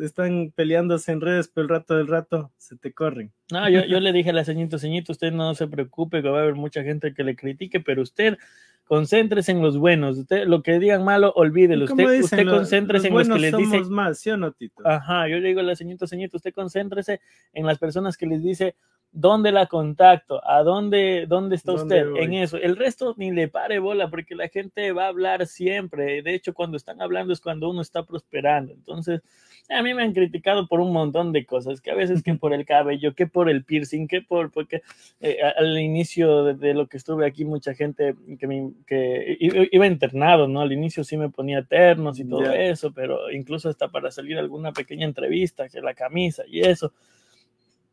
[0.00, 3.32] Están peleándose en redes, pero el rato del rato se te corren.
[3.50, 6.38] No, yo, yo le dije a la señorita, señorita, usted no se preocupe, que va
[6.38, 8.38] a haber mucha gente que le critique, pero usted
[8.84, 10.18] concéntrese en los buenos.
[10.18, 11.84] Usted, lo que digan malo, olvídelo.
[11.86, 13.80] Usted, usted concéntrese en los que les dice.
[13.84, 14.86] más, ¿sí o no, Tito?
[14.86, 17.20] Ajá, yo le digo a la señorita, señorita, usted concéntrese
[17.52, 18.76] en las personas que les dice,
[19.16, 20.40] ¿Dónde la contacto?
[20.44, 22.04] ¿A dónde, dónde está usted?
[22.16, 22.56] En eso.
[22.56, 26.20] El resto ni le pare bola porque la gente va a hablar siempre.
[26.20, 28.72] De hecho, cuando están hablando es cuando uno está prosperando.
[28.72, 29.22] Entonces,
[29.68, 32.52] a mí me han criticado por un montón de cosas, que a veces que por
[32.52, 34.82] el cabello, que por el piercing, que por, porque
[35.20, 40.48] eh, al inicio de, lo que estuve aquí, mucha gente que, me, que iba internado,
[40.48, 40.60] ¿no?
[40.60, 44.40] Al inicio sí me ponía ternos y todo eso, pero incluso hasta para salir a
[44.40, 46.92] alguna pequeña entrevista, que la camisa y eso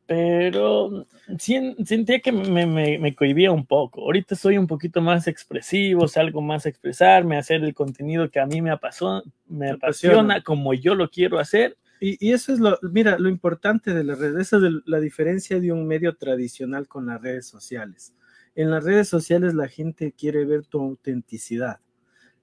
[0.06, 4.02] pero sentía que me, me, me, cohibía un poco.
[4.02, 8.40] Ahorita soy un poquito más expresivo, salgo más a expresarme, a hacer el contenido que
[8.40, 11.78] a mí me, apasiona, me apasiona, como yo lo quiero hacer.
[12.00, 15.60] Y, y, eso es lo, mira, lo importante de las redes, esa es la diferencia
[15.60, 18.14] de un medio tradicional con las redes sociales.
[18.56, 21.80] En las redes sociales la gente quiere ver tu autenticidad.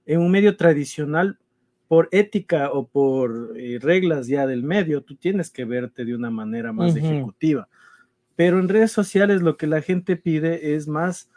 [0.05, 1.37] En un medio tradicional
[1.89, 6.29] por ética o por eh, reglas ya del medio, tú tienes que verte de una
[6.29, 7.67] manera más ejecutiva.
[8.35, 11.31] Pero en redes sociales lo que la gente pide es más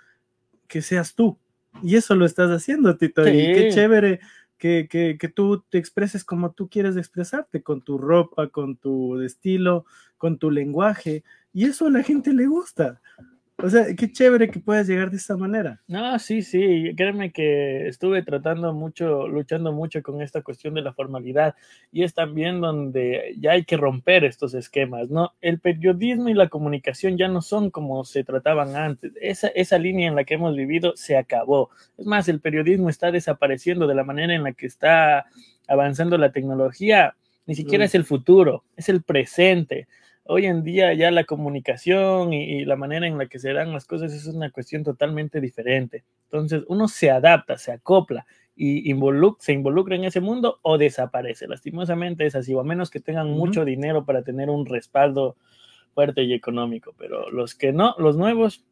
[0.69, 1.39] que seas tú.
[1.83, 3.27] Y eso lo estás haciendo, Tito.
[3.27, 4.21] Y qué chévere
[4.59, 9.23] que, que, que, tú te expreses como tú quieres expresarte, con tu ropa, con tu
[9.23, 9.87] estilo,
[10.19, 11.25] con tu lenguaje.
[11.55, 13.01] Y eso a la gente le gusta.
[13.63, 15.81] O sea, qué chévere que puedas llegar de esta manera.
[15.87, 20.93] No, sí, sí, créeme que estuve tratando mucho, luchando mucho con esta cuestión de la
[20.93, 21.55] formalidad
[21.93, 25.33] y es también donde ya hay que romper estos esquemas, ¿no?
[25.41, 29.13] El periodismo y la comunicación ya no son como se trataban antes.
[29.21, 31.71] Esa, esa línea en la que hemos vivido se acabó.
[31.97, 35.27] Es más, el periodismo está desapareciendo de la manera en la que está
[35.69, 37.15] avanzando la tecnología.
[37.47, 39.87] Ni siquiera es el futuro, es el presente
[40.25, 43.85] hoy en día ya la comunicación y, la manera en la que se dan las
[43.85, 46.05] cosas es una cuestión totalmente diferente.
[46.25, 48.95] Entonces uno se adapta, se acopla y
[49.39, 51.49] se involucra en ese mundo o desaparece.
[51.49, 55.37] Lastimosamente es así, o a menos que tengan mucho dinero para tener un respaldo
[55.95, 58.65] fuerte y económico, pero los que no, los nuevos.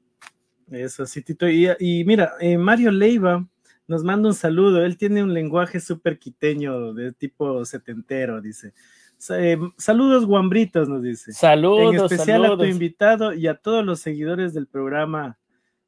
[0.71, 1.49] Eso sí, Tito.
[1.49, 3.47] Y, mira, eh, Mario Leiva
[3.89, 4.85] nos manda un saludo.
[4.85, 8.73] Él tiene un lenguaje súper quiteño de tipo setentero, dice.
[9.29, 11.33] Eh, saludos, guambritos, nos dice.
[11.33, 11.95] Saludos.
[11.95, 15.39] En especial a tu invitado y a todos los seguidores del programa.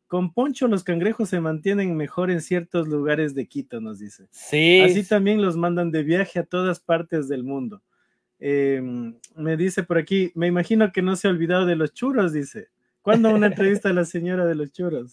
[0.07, 4.27] Con Poncho los cangrejos se mantienen mejor en ciertos lugares de Quito, nos dice.
[4.31, 4.81] Sí.
[4.81, 7.81] Así también los mandan de viaje a todas partes del mundo.
[8.39, 12.35] Em, me dice por aquí, me imagino que no se ha olvidado de los churros,
[12.35, 12.69] dice.
[13.01, 15.13] ¿Cuándo una entrevista a la señora de los churros?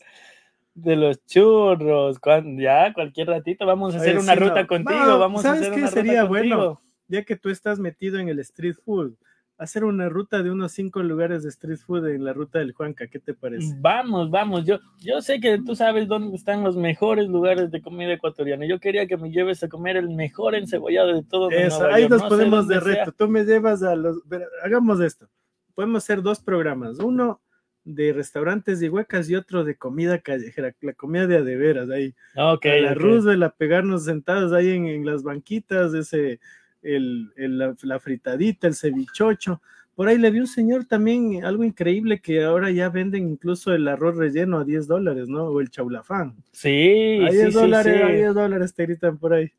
[0.75, 2.19] De los churros,
[2.57, 6.79] ya cualquier ratito vamos a hacer una ruta contigo, vamos a hacer qué sería bueno?
[7.09, 9.15] Ya que tú estás metido en el street food,
[9.59, 13.07] hacer una ruta de unos cinco lugares de street food en la ruta del Juanca,
[13.07, 13.75] ¿qué te parece?
[13.79, 18.13] Vamos, vamos, yo, yo sé que tú sabes dónde están los mejores lugares de comida
[18.13, 18.65] ecuatoriana.
[18.65, 21.51] Yo quería que me lleves a comer el mejor encebollado de todo.
[21.51, 23.11] Eso, ahí nos podemos de reto.
[23.11, 24.21] Tú me llevas a los.
[24.63, 25.27] Hagamos esto.
[25.75, 26.99] Podemos hacer dos programas.
[26.99, 27.41] Uno
[27.83, 32.15] de restaurantes y huecas y otro de comida callejera, la comida de adeveras ahí.
[32.35, 32.65] Ok.
[32.65, 33.43] la okay.
[33.43, 36.39] a pegarnos sentados ahí en, en las banquitas, ese
[36.81, 39.61] el, la, fritadita, el cevichocho.
[39.95, 43.87] Por ahí le vi un señor también, algo increíble, que ahora ya venden incluso el
[43.87, 45.45] arroz relleno a 10 dólares, ¿no?
[45.45, 46.35] O el chaulafán.
[46.51, 49.51] Sí, a 10 dólares, a 10 dólares te gritan por ahí.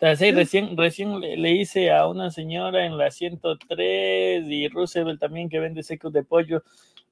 [0.00, 5.82] recién, recién le, hice a una señora en la 103 y Roosevelt también que vende
[5.82, 6.62] secos de pollo.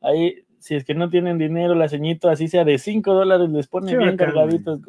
[0.01, 3.67] Ahí, si es que no tienen dinero, la ceñito, así sea de 5 dólares, les
[3.67, 4.81] pone bien cargaditos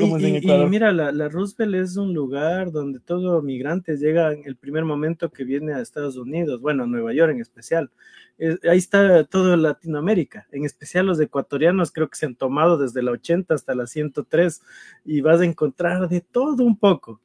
[0.00, 5.30] y, mira, la, Roosevelt es un lugar donde todo migrante llega en el primer momento
[5.30, 7.90] que viene a Estados Unidos, bueno, a Nueva York en especial.
[8.38, 13.12] ahí está todo Latinoamérica, en especial los ecuatorianos creo que se han tomado desde la
[13.12, 14.60] 80 hasta la 103
[15.04, 17.20] y vas a encontrar de todo un poco,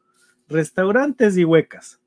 [0.47, 1.99] restaurantes y huecas.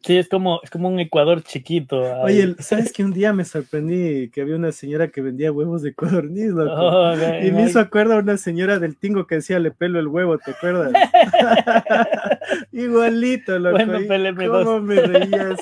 [0.00, 2.00] Sí, es como, es como un Ecuador chiquito.
[2.20, 5.92] Oye, ¿sabes que un día me sorprendí que había una señora que vendía huevos de
[5.92, 9.98] codorniz, oh, y me hizo acuerdo a una señora del tingo que decía le pelo
[9.98, 10.92] el huevo, ¿te acuerdas?
[12.72, 13.76] Igualito, loco.
[13.76, 15.56] Bueno, ¿Cómo me reía día?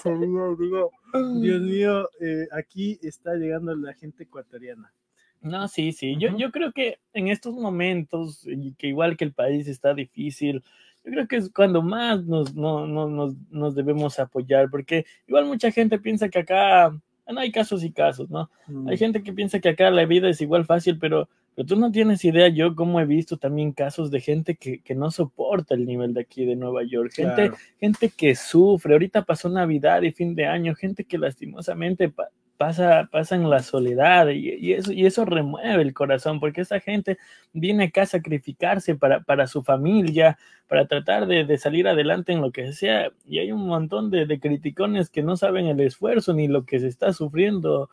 [0.59, 0.92] Digo,
[1.40, 4.92] Dios mío, eh, aquí está llegando la gente ecuatoriana.
[5.40, 6.16] No, sí, sí.
[6.18, 8.46] yo, yo creo que en estos momentos,
[8.79, 10.62] que igual que el país está difícil,
[11.07, 15.47] yo creo que es cuando más nos, no, no, nos, nos, debemos apoyar, porque igual
[15.47, 16.90] mucha gente piensa que acá,
[17.29, 18.51] no hay casos y casos, ¿no?
[18.88, 18.99] Hay mm.
[18.99, 22.25] gente que piensa que acá la vida es igual fácil, pero, pero tú no tienes
[22.25, 26.12] idea, yo como he visto también casos de gente que, que no soporta el nivel
[26.12, 30.47] de aquí de Nueva York, gente, gente que sufre, ahorita pasó Navidad y fin de
[30.47, 32.12] año, gente que lastimosamente
[32.57, 37.19] pasa, pasa en la soledad y, eso, y eso remueve el corazón porque esa gente
[37.53, 40.38] viene acá a sacrificarse para, para su familia,
[40.69, 44.40] para tratar de, salir adelante en lo que sea y hay un montón de, de
[44.40, 47.88] criticones que no saben el esfuerzo ni lo que se está sufriendo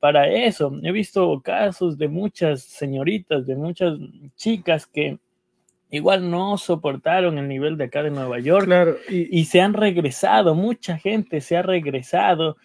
[0.00, 0.72] para eso.
[0.82, 3.98] He visto casos de muchas señoritas, de muchas
[4.34, 5.18] chicas que
[5.90, 10.54] igual no soportaron el nivel de acá de Nueva York Claro, y, se han regresado,
[10.54, 12.56] mucha gente se ha regresado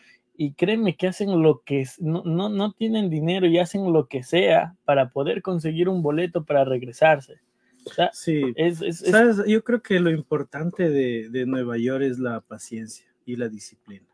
[0.43, 4.23] y créeme que hacen lo que no, no, no tienen dinero y hacen lo que
[4.23, 7.39] sea para poder conseguir un boleto para regresarse.
[7.85, 8.41] O sea, sí.
[8.55, 9.37] es, es- es- ¿Sabes?
[9.47, 14.05] Yo creo que lo importante de, de Nueva York es la paciencia y la disciplina.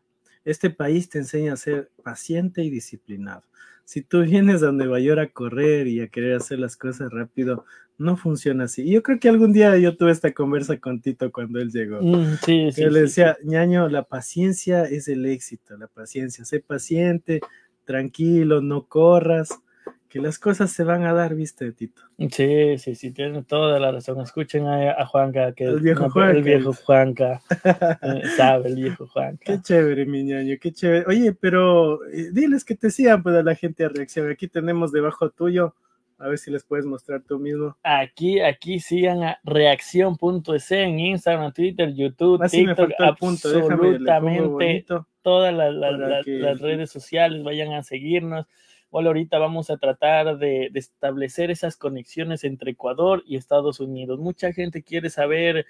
[0.44, 3.42] Este país te enseña a ser paciente y disciplinado.
[3.88, 7.64] Si tú vienes a Nueva York a correr y a querer hacer las cosas rápido,
[7.96, 8.82] no funciona así.
[8.82, 12.02] Y yo creo que algún día yo tuve esta conversa con Tito cuando él llegó.
[12.02, 16.44] Mm, sí, sí, Yo le sí, decía, ñaño, la paciencia es el éxito, la paciencia.
[16.44, 17.40] Sé paciente,
[17.86, 19.58] tranquilo, no corras,
[20.08, 22.02] que las cosas se van a dar, viste, Tito.
[22.30, 24.20] Sí, sí, sí, tienen toda la razón.
[24.20, 26.36] Escuchen a, a Juanca, que El viejo no, Juanca.
[26.36, 27.42] el viejo Juanca,
[28.02, 29.44] eh, sabe el viejo Juanca.
[29.44, 31.04] Qué chévere, mi ñaño, qué chévere.
[31.06, 34.30] Oye, pero eh, diles que te sigan, pues a la gente a reacción.
[34.30, 35.74] Aquí tenemos debajo tuyo,
[36.18, 37.76] a ver si les puedes mostrar tú mismo.
[37.82, 44.84] Aquí, aquí sigan a reacción.es en Instagram, Twitter, YouTube, me TikTok, punto, pongo absolutamente
[45.22, 48.46] todas las, las- para las- que- las redes sociales, vayan a seguirnos.
[48.90, 54.18] Bueno, ahorita vamos a tratar de, establecer esas conexiones entre Ecuador y Estados Unidos.
[54.18, 55.66] Mucha gente quiere saber,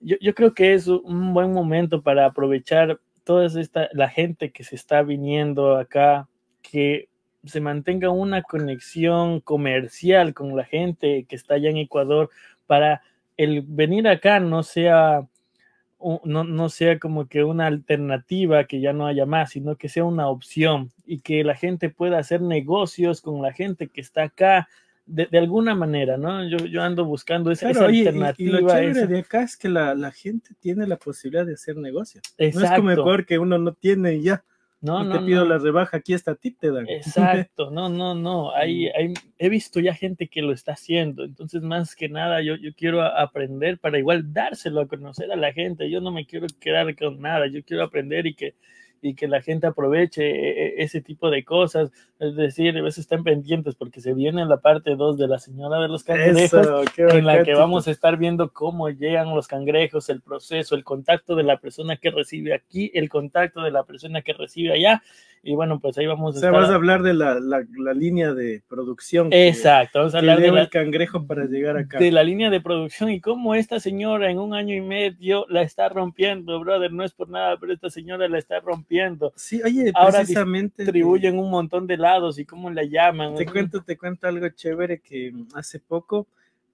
[0.00, 4.64] yo, yo creo que es un buen momento para aprovechar toda esta, la gente que
[4.64, 6.28] se está viniendo acá,
[6.62, 7.08] que
[7.44, 12.30] se mantenga una conexión comercial con la gente que está allá en Ecuador
[12.66, 13.02] para
[13.36, 15.26] el venir acá no sea
[16.24, 20.04] no, no sea como que una alternativa que ya no haya más, sino que sea
[20.04, 24.68] una opción y que la gente pueda hacer negocios con la gente que está acá
[25.06, 26.44] de, de alguna manera, ¿no?
[26.48, 28.60] Yo, yo ando buscando esa, oye, y- y, alternativa.
[28.60, 32.22] lo chévere de acá es que la, la gente tiene la posibilidad de hacer negocios.
[32.38, 34.44] No es como mejor que uno no tiene y ya,
[34.80, 35.50] no, no, no, te pido no.
[35.50, 36.88] la rebaja, aquí está tip te dan.
[36.88, 38.54] Exacto, no, no, no.
[38.54, 41.24] Hay, hay, he visto ya gente que lo está haciendo.
[41.24, 45.36] Entonces, más que nada, yo, yo quiero a- aprender para igual dárselo a conocer a
[45.36, 45.90] la gente.
[45.90, 47.46] Yo no me quiero quedar con nada.
[47.46, 48.54] Yo quiero aprender y que,
[49.02, 51.90] y que la gente aproveche e- e- ese tipo de cosas.
[52.18, 55.80] Es decir, a veces estén pendientes porque se viene la parte 2 de la señora
[55.80, 56.52] de los cangrejos.
[56.52, 56.82] Eso,
[57.16, 61.34] en la que vamos a estar viendo cómo llegan los cangrejos, el proceso, el contacto
[61.34, 65.02] de la persona que recibe aquí, el contacto de la persona que recibe allá.
[65.42, 66.60] Y bueno, pues ahí vamos O a sea, estar.
[66.60, 69.30] vas a hablar de la, la, la línea de producción.
[69.30, 71.98] que- Exacto, vamos a que hablar de lleva la, el cangrejo para llegar acá.
[71.98, 75.62] de la línea de producción y cómo esta señora en un año y medio la
[75.62, 76.92] está rompiendo, brother.
[76.92, 79.32] No es por nada, pero esta señora la está rompiendo.
[79.34, 80.82] Sí, oye, Ahora precisamente.
[80.82, 83.34] Distribuyen un montón de lados y cómo la llaman.
[83.36, 86.26] Te cuento, te cuento algo chévere que hace poco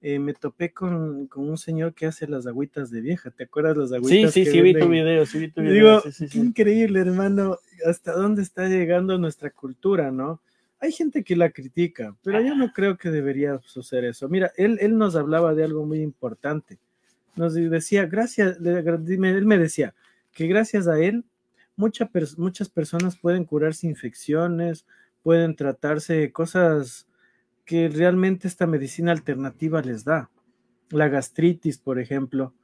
[0.09, 3.33] eh, me topé con, con un señor que hace las agüitas de vieja.
[3.33, 4.33] ¿Te acuerdas las Sí, agüitas?
[4.33, 5.75] sí, que sí, vi tu video, sí, vi tu video.
[5.75, 6.39] digo, sí, sí, sí.
[6.39, 10.41] increíble, hermano, hasta dónde está llegando nuestra cultura, ¿no?
[10.79, 14.29] Hay gente que la critica, pero yo no creo que debería suceder eso.
[14.29, 16.79] Mira, él, él nos hablaba de algo muy importante.
[17.35, 19.93] Nos decía, gracias, él me decía
[20.31, 21.25] que gracias a él
[21.75, 24.87] mucha muchas personas pueden curarse infecciones,
[25.25, 27.09] pueden tratarse cosas
[27.67, 30.31] que realmente esta medicina alternativa les da.
[30.89, 32.55] La gastritis, por ejemplo,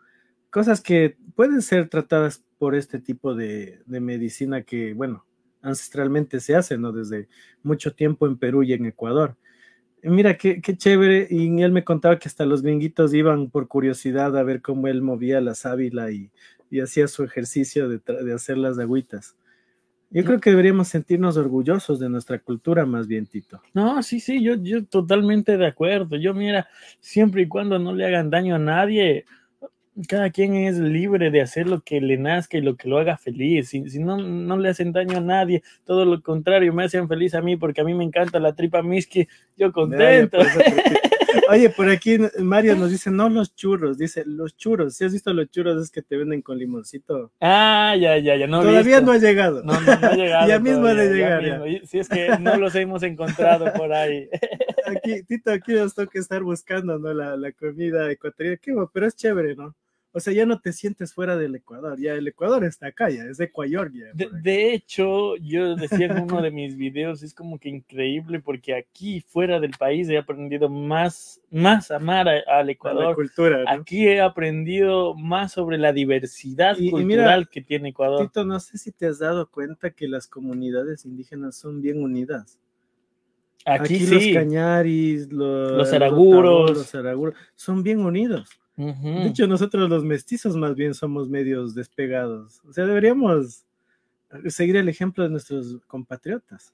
[0.49, 5.27] cosas que pueden ser tratadas por este tipo de, de medicina que, bueno,
[5.61, 6.93] ancestralmente se hace, ¿no?
[6.93, 7.29] Desde
[7.63, 9.37] mucho tiempo en Perú y en Ecuador.
[10.03, 11.27] Mira, qué, qué chévere.
[11.31, 15.03] Y él me contaba que hasta los gringuitos iban por curiosidad a ver cómo él
[15.03, 16.31] movía la sábila y,
[16.71, 19.37] y hacía su ejercicio de, de hacer las agüitas.
[20.13, 23.63] Yo creo que deberíamos sentirnos orgullosos de nuestra cultura, más bien, Tito.
[23.73, 26.17] No, sí, sí, yo, yo totalmente de acuerdo.
[26.17, 26.69] Yo, mira,
[27.01, 29.25] siempre y cuando no le hagan daño a nadie,
[30.09, 33.17] cada quien es libre de hacer lo que le nazca y lo que lo haga
[33.19, 33.69] feliz.
[33.69, 37.35] Si, si no, no le hacen daño a nadie, todo lo contrario, me hacen feliz
[37.35, 40.39] a mí porque a mí me encanta la tripa miski, yo contento.
[40.39, 41.01] Te-
[41.49, 44.95] Oye, por aquí Mario nos dice, no los churros, dice los churros.
[44.97, 47.33] Si has visto los churros es que te venden con limoncito.
[47.41, 49.01] Ah, ya, ya, ya, no Todavía visto.
[49.03, 49.63] no ha llegado.
[49.63, 50.49] No, no, no ha llegado.
[50.49, 51.87] Ya mismo ha de ya llegar, ya.
[51.87, 54.29] Si es que no los hemos encontrado por ahí.
[54.87, 57.15] Aquí, Tito, aquí nos toca estar buscando, ¿no?
[57.15, 58.59] La, la comida ecuatoriana.
[58.61, 59.75] Qué bueno, pero es chévere, ¿no?
[60.15, 61.99] O sea, ya no te sientes fuera del Ecuador.
[61.99, 64.07] Ya el Ecuador está acá, ya es Ecuador, ya.
[64.13, 68.75] De, de hecho, yo decía en uno de mis videos, es como que increíble porque
[68.75, 73.15] aquí fuera del país he aprendido más, más amar al A la Ecuador.
[73.15, 73.71] cultura, ¿no?
[73.71, 78.27] Aquí he aprendido más sobre la diversidad Y- y cultural mira, que tiene Ecuador.
[78.27, 82.59] Tito, no sé si te has dado cuenta que las comunidades indígenas son bien unidas.
[83.65, 84.35] Aquí, Aquí, los sí.
[84.35, 86.71] cañaris, los, Los araguros.
[86.73, 88.51] los araguros, son bien unidos.
[88.77, 92.63] De hecho, nosotros los mestizos más bien somos medios despegados.
[92.67, 93.65] O sea, deberíamos
[94.49, 96.73] seguir el ejemplo de nuestros compatriotas.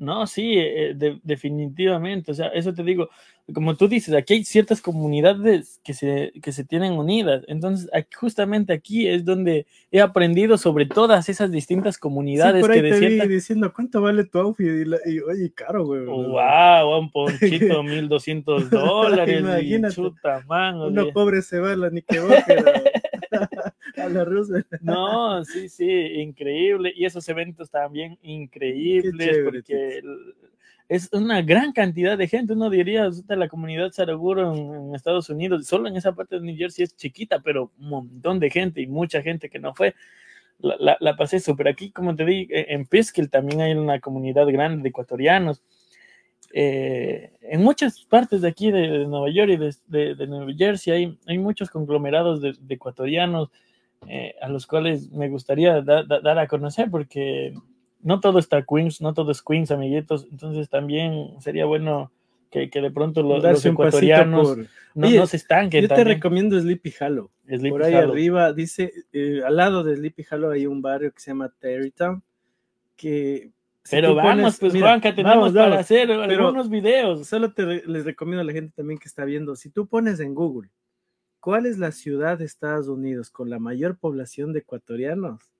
[0.00, 2.32] No, sí, eh, definitivamente.
[2.32, 3.10] O sea, eso te digo,
[3.52, 7.44] como tú dices, aquí hay ciertas comunidades que se, que se tienen unidas.
[7.48, 12.66] Entonces, justamente aquí es donde he aprendido sobre todas esas distintas comunidades.
[12.66, 14.86] que te diciendo, ¿cuánto vale tu outfit?
[15.04, 16.06] Y, oye, caro, güey.
[16.06, 19.40] wow, un ponchito, 1200 dólares.
[19.40, 19.94] Imagínate.
[19.94, 22.20] Chuta, man, Uno pobre se va ni que
[23.96, 24.26] a la.
[24.80, 26.92] No, sí, sí, increíble.
[26.94, 30.02] Y esos eventos también increíbles porque
[30.88, 32.52] es una gran cantidad de gente.
[32.52, 36.84] Uno diría, la comunidad Saraguro en, Estados Unidos, solo en esa parte de New Jersey
[36.84, 39.94] es chiquita, pero un montón de gente y mucha gente que no fue.
[40.58, 41.68] La, la, pasé súper.
[41.68, 45.62] Aquí, como te dije, en Piskel también hay una comunidad grande de ecuatorianos.
[46.52, 51.18] Eh, en muchas partes de aquí de, Nueva York y de, de, Nueva Jersey hay,
[51.26, 53.50] hay muchos conglomerados de, ecuatorianos
[54.08, 57.54] eh, a los cuales me gustaría dar a conocer porque
[58.02, 62.10] no todo está Queens, no todo es Queens, amiguitos, entonces también sería bueno
[62.50, 64.58] que, de pronto los, ecuatorianos
[64.94, 65.82] no, se estanquen.
[65.82, 67.30] Yo te recomiendo Sleepy Hollow.
[67.68, 71.30] por ahí arriba, dice, eh, al lado de Sleepy Hollow hay un barrio que se
[71.30, 72.22] llama Terrytown,
[72.96, 73.52] que...
[73.88, 77.26] pero vamos, pues Juanca, tenemos para hacer algunos videos.
[77.26, 80.34] Solo te les recomiendo a la gente también que está viendo, si tú pones en
[80.34, 80.70] Google
[81.40, 85.50] ¿Cuál es la ciudad de Estados Unidos con la mayor población de ecuatorianos?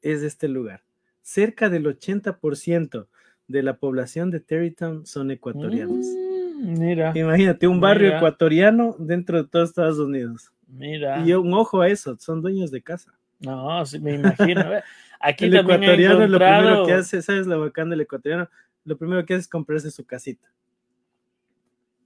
[0.00, 0.84] Es este lugar.
[1.20, 3.06] Cerca del 80%
[3.46, 6.06] de la población de Terrytown son ecuatorianos.
[6.06, 7.12] Mm, mira.
[7.14, 10.50] Imagínate, un barrio ecuatoriano dentro de todos Estados Unidos.
[10.66, 11.22] Mira.
[11.26, 13.12] Y un ojo a eso, son dueños de casa.
[13.40, 14.64] No, sí, me imagino.
[15.20, 18.48] Aquí el ecuatoriano lo primero que hace, ¿sabes lo bacán del ecuatoriano?
[18.84, 20.48] Lo primero que hace es comprarse su casita.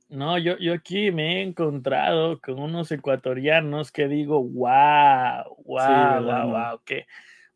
[0.09, 6.51] No, yo, yo aquí me he encontrado con unos ecuatorianos que digo, wow, wow, wow,
[6.51, 7.07] wow, que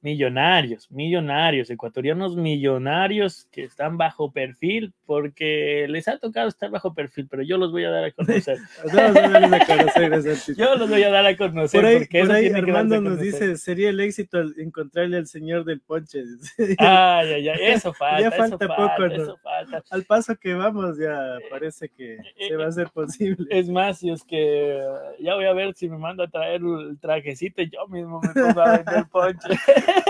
[0.04, 7.26] millonarios, millonarios, ecuatorianos millonarios que están bajo perfil porque les ha tocado estar bajo perfil,
[7.26, 8.58] pero yo los voy a dar a conocer.
[10.58, 11.80] yo los voy a dar a conocer.
[11.80, 15.80] Por ahí, porque por ahí Armando nos dice, sería el éxito encontrarle al señor del
[15.80, 16.22] ponche.
[16.78, 18.20] Ay, ay, ay, eso falta.
[18.20, 19.82] ya falta poco, eso falta.
[19.90, 23.46] Al paso que vamos ya parece que eh, se va a hacer posible.
[23.48, 24.82] Es más, y es que
[25.18, 28.28] ya voy a ver si me manda a traer el trajecito y yo mismo me
[28.34, 29.48] pongo a vender ponche.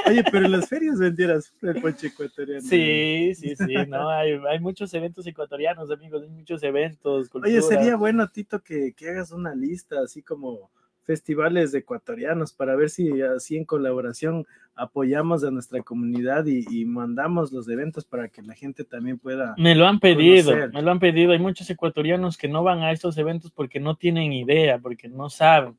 [0.06, 2.62] Oye, pero en las ferias vendieras el ponche ecuatoriano.
[2.62, 7.30] Sí, sí, sí, no, hay, hay, muchos eventos ecuatorianos, amigos, hay muchos eventos.
[7.32, 10.70] Oye, sería bueno, Tito, que, que hagas una lista así como
[11.04, 17.68] festivales ecuatorianos para ver si así en colaboración apoyamos a nuestra comunidad y, mandamos los
[17.68, 19.54] eventos para que la gente también pueda.
[19.56, 21.32] Me lo han pedido, me lo han pedido.
[21.32, 25.30] Hay muchos ecuatorianos que no van a estos eventos porque no tienen idea, porque no
[25.30, 25.76] saben.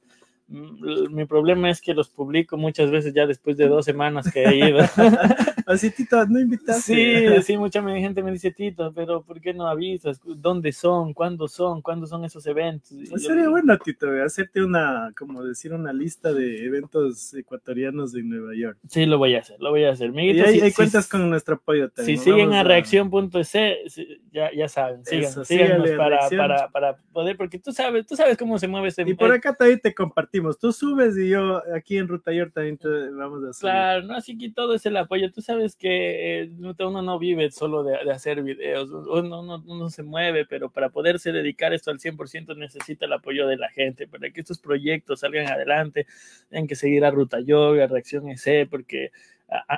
[0.47, 4.43] Mm, mi problema es que los publico muchas veces ya después de dos semanas que
[4.43, 4.79] he ido.
[5.65, 7.41] Así, Tito, no invitaste.
[7.41, 10.21] Sí, sí, mucha gente me dice, Tito, pero ¿por qué no avisas?
[10.23, 11.13] ¿Dónde son?
[11.13, 11.81] ¿Cuándo son?
[11.81, 12.95] ¿Cuándo son esos eventos?
[13.09, 18.51] Pues sería bueno, Tito, hacerte una, como decir, una lista de eventos ecuatorianos de Nueva
[18.55, 18.77] York.
[18.87, 20.11] Sí, lo voy a hacer, lo voy a hacer.
[20.15, 22.19] y ahí, cuentas con nuestro apoyo también.
[22.19, 23.51] Si siguen a, reacción.es,
[24.31, 28.59] ya, ya saben, sigan, síganos para, para, para, poder, porque tú sabes, tú sabes cómo
[28.59, 29.01] se mueve este...
[29.01, 32.79] Y por acá también te compartimos Tú subes y yo aquí en Ruta York también
[33.17, 33.61] vamos a hacer.
[33.61, 35.31] Claro, no, así que todo es el apoyo.
[35.31, 40.45] Tú sabes que eh, uno no vive solo de, hacer videos, uno, no se mueve,
[40.45, 44.41] pero para poderse dedicar esto al 100% necesita el apoyo de la gente, para que
[44.41, 46.07] estos proyectos salgan adelante,
[46.49, 49.11] tienen que seguir a Ruta Yoga, Reacción EC, porque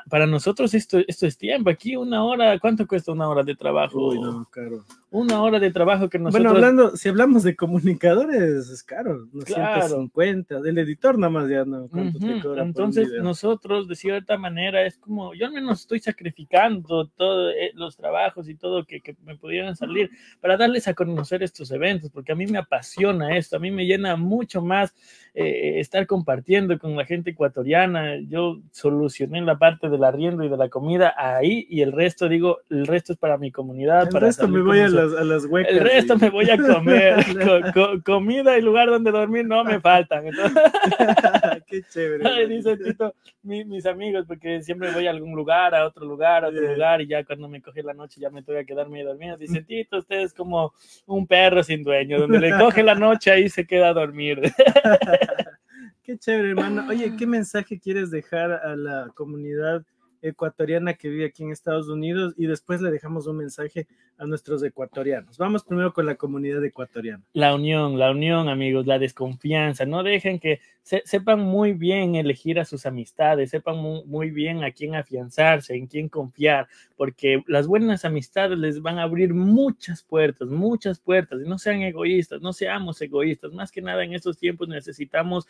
[0.10, 1.70] para nosotros esto, esto es tiempo.
[1.70, 4.10] Aquí una hora, ¿cuánto cuesta una hora de trabajo?
[4.10, 4.86] Uy, no, caro.
[5.10, 6.44] Una hora de trabajo que nosotros...
[6.44, 11.88] Bueno, hablando, si hablamos de comunicadores, es caro, 250, del editor nada más ya no.
[11.90, 17.08] ¿cuánto te cobra Entonces nosotros, de cierta manera, es como, yo al menos estoy sacrificando
[17.08, 20.10] todos eh, los trabajos y todo que, que, me pudieran salir
[20.40, 23.86] para darles a conocer estos eventos, porque a mí me apasiona esto, a mí me
[23.86, 24.94] llena mucho más
[25.40, 28.16] eh, estar compartiendo con la gente ecuatoriana.
[28.28, 32.58] Yo solucioné la parte del arriendo y de la comida ahí y el resto, digo,
[32.72, 34.08] el resto es para mi comunidad.
[34.08, 35.74] El para resto me voy a las, a las huecas.
[35.74, 37.24] El resto me voy a comer.
[38.04, 40.26] comida y lugar donde dormir no me faltan.
[41.70, 42.48] Qué chévere.
[42.48, 43.14] dice Tito,
[43.44, 47.08] mis amigos, porque siempre voy a algún lugar, a otro lugar, a otro lugar, y
[47.08, 49.38] ya cuando me coge la noche ya me tengo que quedarme dormido.
[49.38, 50.74] Dice, Tito, usted es como
[51.06, 54.42] un perro sin dueño, donde le coge la noche ahí se queda a dormir.
[56.04, 56.86] Qué chévere, hermano.
[56.88, 59.84] Oye, ¿qué mensaje quieres dejar a la comunidad
[60.22, 63.88] ecuatoriana que vive aquí en Estados Unidos y después le dejamos un mensaje
[64.18, 65.38] a nuestros ecuatorianos.
[65.38, 67.24] Vamos primero con la comunidad ecuatoriana.
[67.34, 69.86] La unión, la unión, amigos, la desconfianza.
[69.86, 70.60] No dejen que
[71.04, 76.08] sepan muy bien elegir a sus amistades, sepan muy, bien a quién afianzarse, en quién
[76.08, 81.42] confiar, porque las buenas amistades les van a abrir muchas puertas, muchas puertas.
[81.44, 83.52] Y no sean egoístas, no seamos egoístas.
[83.52, 85.46] Más que nada en estos tiempos necesitamos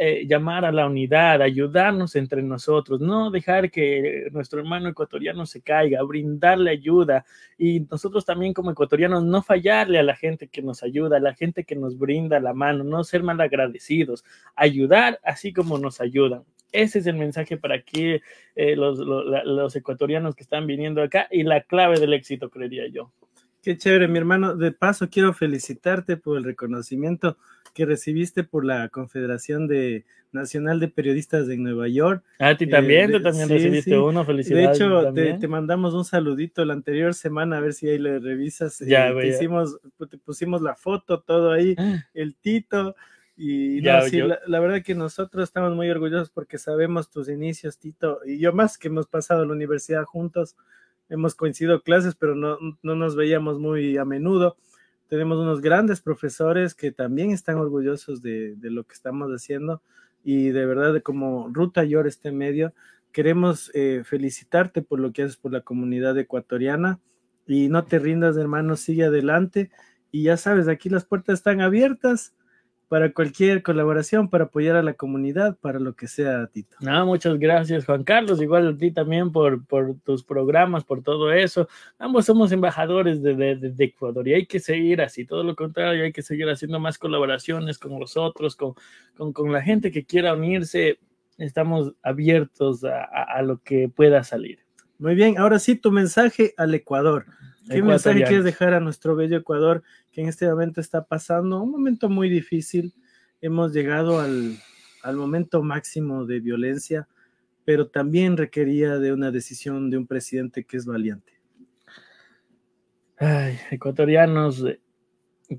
[0.00, 5.60] eh, llamar a la unidad, ayudarnos entre nosotros, no dejar que nuestro hermano ecuatoriano se
[5.60, 7.24] caiga, brindarle ayuda
[7.58, 11.34] y nosotros también como ecuatorianos no fallarle a la gente que nos ayuda, a la
[11.34, 14.24] gente que nos brinda la mano, no ser mal agradecidos,
[14.78, 16.42] ayudar así como nos ayudan.
[16.70, 18.20] Ese es el mensaje para que
[18.54, 23.10] eh, los, los ecuatorianos que están viniendo acá y la clave del éxito, creería yo.
[23.62, 24.54] Qué chévere, mi hermano.
[24.54, 27.38] De paso, quiero felicitarte por el reconocimiento
[27.74, 32.22] que recibiste por la Confederación de Nacional de Periodistas de Nueva York.
[32.38, 34.78] A ti también, eh, tú también recibiste uno, felicidades.
[34.78, 38.78] De hecho, te, mandamos un saludito la anterior semana, a ver si ahí le revisas.
[38.80, 39.78] Ya, eh, hicimos,
[40.10, 42.04] te pusimos la foto, todo ahí, ah.
[42.14, 42.94] el Tito.
[43.40, 44.04] Y la,
[44.46, 48.76] la, verdad que nosotros estamos muy orgullosos porque sabemos tus inicios, Tito, y yo más
[48.76, 50.56] que hemos pasado la universidad juntos
[51.08, 54.56] hemos coincidido clases, pero no, nos veíamos muy a menudo.
[55.08, 59.82] Tenemos unos grandes profesores que también están orgullosos de, lo que estamos haciendo
[60.22, 62.74] y de verdad, como Ruta Yor este medio,
[63.12, 67.00] queremos eh, felicitarte por lo que haces por la comunidad ecuatoriana
[67.46, 69.70] y no te rindas, hermano, sigue adelante.
[70.10, 72.34] Y ya sabes, aquí las puertas están abiertas
[72.88, 76.76] para cualquier colaboración, para apoyar a la comunidad, para lo que sea, Tito.
[76.80, 78.40] No, muchas gracias, Juan Carlos.
[78.40, 81.68] Igual a ti también por, por tus programas, por todo eso.
[81.98, 85.26] Ambos somos embajadores de, de, Ecuador y hay que seguir así.
[85.26, 88.72] Todo lo contrario, hay que seguir haciendo más colaboraciones con vosotros, con,
[89.16, 90.98] con, con la gente que quiera unirse.
[91.36, 94.60] Estamos abiertos a, a, lo que pueda salir.
[94.98, 97.26] Muy bien, ahora sí, tu mensaje al Ecuador.
[97.70, 101.62] ¿Qué mensaje quieres dejar a nuestro bello Ecuador que en este momento está pasando?
[101.62, 102.94] Un momento muy difícil.
[103.40, 104.56] Hemos llegado al,
[105.02, 107.08] al momento máximo de violencia,
[107.64, 111.32] pero también requería de una decisión de un presidente que es valiente.
[113.18, 114.64] Ay, ecuatorianos,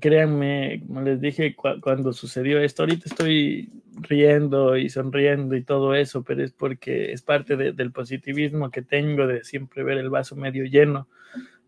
[0.00, 6.22] créanme, como les dije cuando sucedió esto, ahorita estoy riendo y sonriendo y todo eso,
[6.22, 10.64] pero es porque es parte del positivismo que tengo de siempre ver el vaso medio
[10.64, 11.08] lleno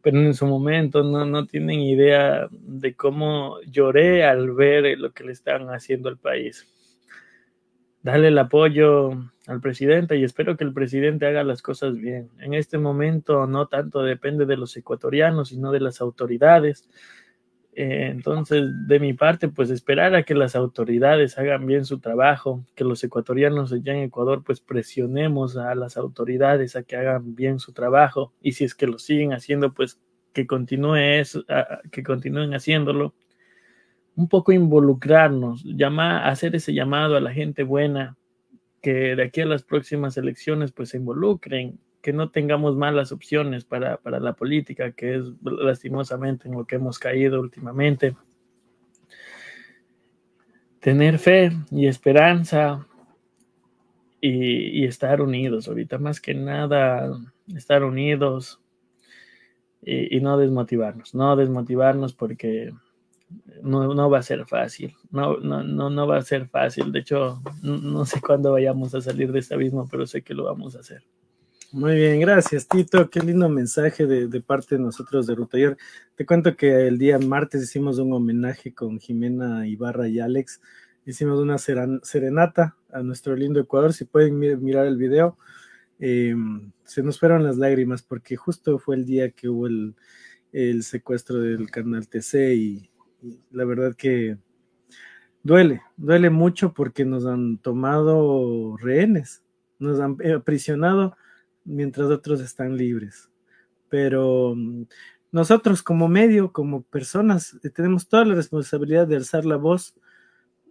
[0.02, 5.24] pero en su momento no, no tienen idea de cómo lloré al ver lo que
[5.24, 6.68] le están haciendo al país.
[8.02, 9.12] Dale el apoyo
[9.46, 12.30] al presidente y espero que el presidente haga las cosas bien.
[12.40, 16.88] En este momento no tanto depende de los ecuatorianos, sino de las autoridades.
[17.74, 22.64] Eh, entonces, de mi parte, pues esperar a que las autoridades hagan bien su trabajo,
[22.74, 27.58] que los ecuatorianos allá en Ecuador, pues presionemos a las autoridades a que hagan bien
[27.58, 29.98] su trabajo y si es que lo siguen haciendo, pues
[30.34, 31.44] que continúe eso,
[31.90, 33.14] que continúen haciéndolo.
[34.16, 38.18] Un poco involucrarnos, llamar, hacer ese llamado a la gente buena,
[38.82, 43.64] que de aquí a las próximas elecciones, pues se involucren, que no tengamos malas opciones
[43.64, 48.16] para, la política, que es lastimosamente en lo que hemos caído últimamente.
[50.80, 52.84] Tener fe y esperanza
[54.20, 57.16] y, estar unidos ahorita, más que nada,
[57.54, 58.60] estar unidos
[59.80, 62.72] y, no desmotivarnos, no desmotivarnos porque
[63.62, 66.90] no, va a ser fácil, no, no, no, no va a ser fácil.
[66.90, 70.34] De hecho, no, no sé cuándo vayamos a salir de este abismo, pero sé que
[70.34, 71.04] lo vamos a hacer.
[71.72, 73.08] Muy bien, gracias Tito.
[73.08, 75.78] Qué lindo mensaje de, parte de nosotros de Rutayer.
[76.14, 80.60] Te cuento que el día martes hicimos un homenaje con Jimena Ibarra y Alex.
[81.06, 83.94] Hicimos una serenata a nuestro lindo Ecuador.
[83.94, 85.38] Si pueden mirar el video,
[85.98, 89.94] em, se nos fueron las lágrimas porque justo fue el día que hubo el,
[90.82, 92.90] secuestro del canal TC y,
[93.22, 94.36] y la verdad que
[95.42, 99.42] duele, duele mucho porque nos han tomado rehenes,
[99.78, 101.16] nos han aprisionado
[101.64, 103.30] mientras otros están libres.
[103.88, 104.84] Pero mm,
[105.32, 109.94] nosotros como medio, como personas, eh, tenemos toda la responsabilidad de alzar la voz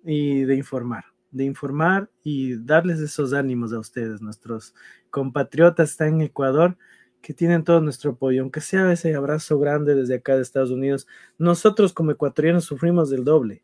[0.03, 4.73] y de informar, de informar y darles esos ánimos a ustedes, nuestros
[5.09, 6.77] compatriotas están en Ecuador
[7.21, 11.07] que tienen todo nuestro apoyo, aunque sea ese abrazo grande desde acá de Estados Unidos.
[11.37, 13.63] Nosotros como ecuatorianos sufrimos del doble,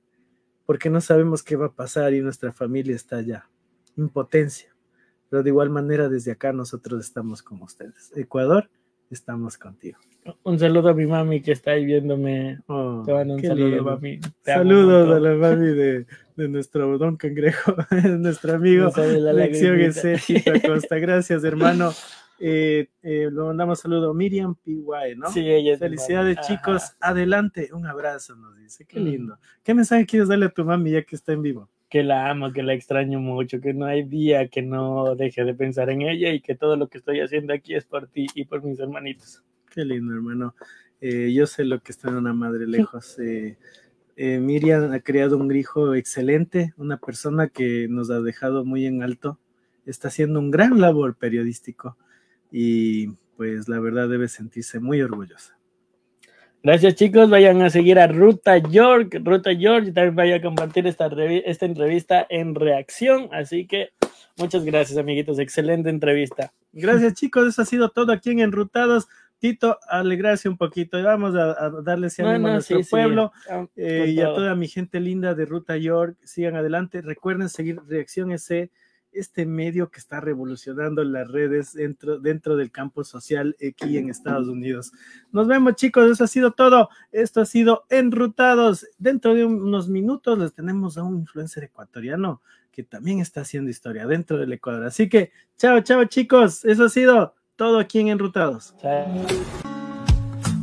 [0.66, 3.50] porque no sabemos qué va a pasar y nuestra familia está allá.
[3.96, 4.77] Impotencia.
[5.30, 8.12] Pero de igual manera, desde acá nosotros estamos con ustedes.
[8.16, 8.70] Ecuador,
[9.10, 9.98] estamos contigo.
[10.44, 12.60] Un saludo a mi mami que está ahí viéndome.
[12.68, 14.20] Oh, Te un saludo, mami.
[14.44, 16.06] Saludos a la mami de,
[16.36, 17.76] de, nuestro don cangrejo,
[18.20, 18.92] nuestro amigo.
[19.34, 19.80] Lección
[20.66, 20.96] Costa.
[21.00, 21.92] Gracias, hermano.
[22.40, 25.32] Eh, eh, le mandamos saludo a Miriam PY, ¿no?
[25.32, 26.96] Sí, ella es Felicidades, chicos.
[27.00, 27.70] Adelante.
[27.74, 28.86] Un abrazo, nos dice.
[28.86, 29.04] Qué mm.
[29.04, 29.40] lindo.
[29.64, 31.70] ¿Qué mensaje quieres darle a tu mami ya que está en vivo?
[31.90, 35.54] Que la amo, que la extraño mucho, que no hay día que no deje de
[35.54, 38.46] pensar en ella y que todo lo que estoy haciendo aquí es por ti y
[38.46, 39.44] por mis hermanitos.
[39.74, 40.56] Qué lindo, hermano.
[41.00, 43.18] Eh, yo sé lo que está en una madre lejos.
[43.20, 43.58] Eh,
[44.16, 49.04] eh, Miriam ha creado un hijo excelente, una persona que nos ha dejado muy en
[49.04, 49.40] alto.
[49.86, 51.98] Está haciendo un gran labor periodístico
[52.52, 55.57] y pues la verdad debe sentirse muy orgullosa.
[56.64, 60.88] Gracias chicos, vayan a seguir a Ruta York, Ruta York, y también vayan a compartir
[60.88, 63.92] esta, esta entrevista en reacción, así que
[64.38, 66.52] muchas gracias amiguitos, excelente entrevista.
[66.74, 69.08] Gracias chicos, eso ha sido todo aquí en Enrutados.
[69.40, 74.20] Tito, alegrarse un poquito, vamos a, darle ese ánimo a nuestro pueblo ah, eh, y
[74.20, 78.72] a toda mi gente linda de Ruta York, sigan adelante, recuerden seguir Reacción ese
[79.20, 84.48] este medio que está revolucionando las redes dentro, dentro del campo social aquí en Estados
[84.48, 84.92] Unidos.
[85.32, 86.90] Nos vemos chicos, eso ha sido todo.
[87.12, 88.86] Esto ha sido Enrutados.
[88.98, 92.42] Dentro de unos minutos les tenemos a un influencer ecuatoriano
[92.72, 94.86] que también está haciendo historia dentro del Ecuador.
[94.86, 98.76] Así que, chao, chao chicos, eso ha sido todo aquí en Enrutados.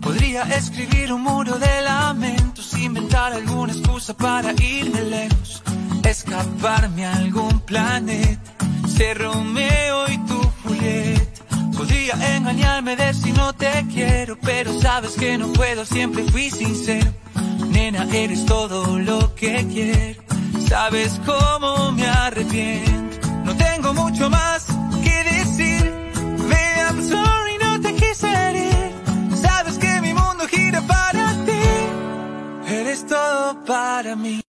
[0.01, 5.63] Podría escribir un muro de lamentos, inventar alguna excusa para irme lejos
[6.15, 8.53] escaparme a algún planeta,
[8.87, 11.43] ser Romeo y tu Julieta.
[11.77, 17.11] Podría engañarme de si no te quiero, pero sabes que no puedo, siempre fui sincero.
[17.69, 20.23] Nena, eres todo lo que quiero,
[20.69, 23.29] sabes cómo me arrepiento.
[23.45, 24.67] No tengo mucho más
[25.03, 25.83] que decir,
[26.49, 28.93] baby, I'm sorry, no te quise herir.
[29.43, 34.44] Sabes que mi mundo gira para ti, eres todo para mí.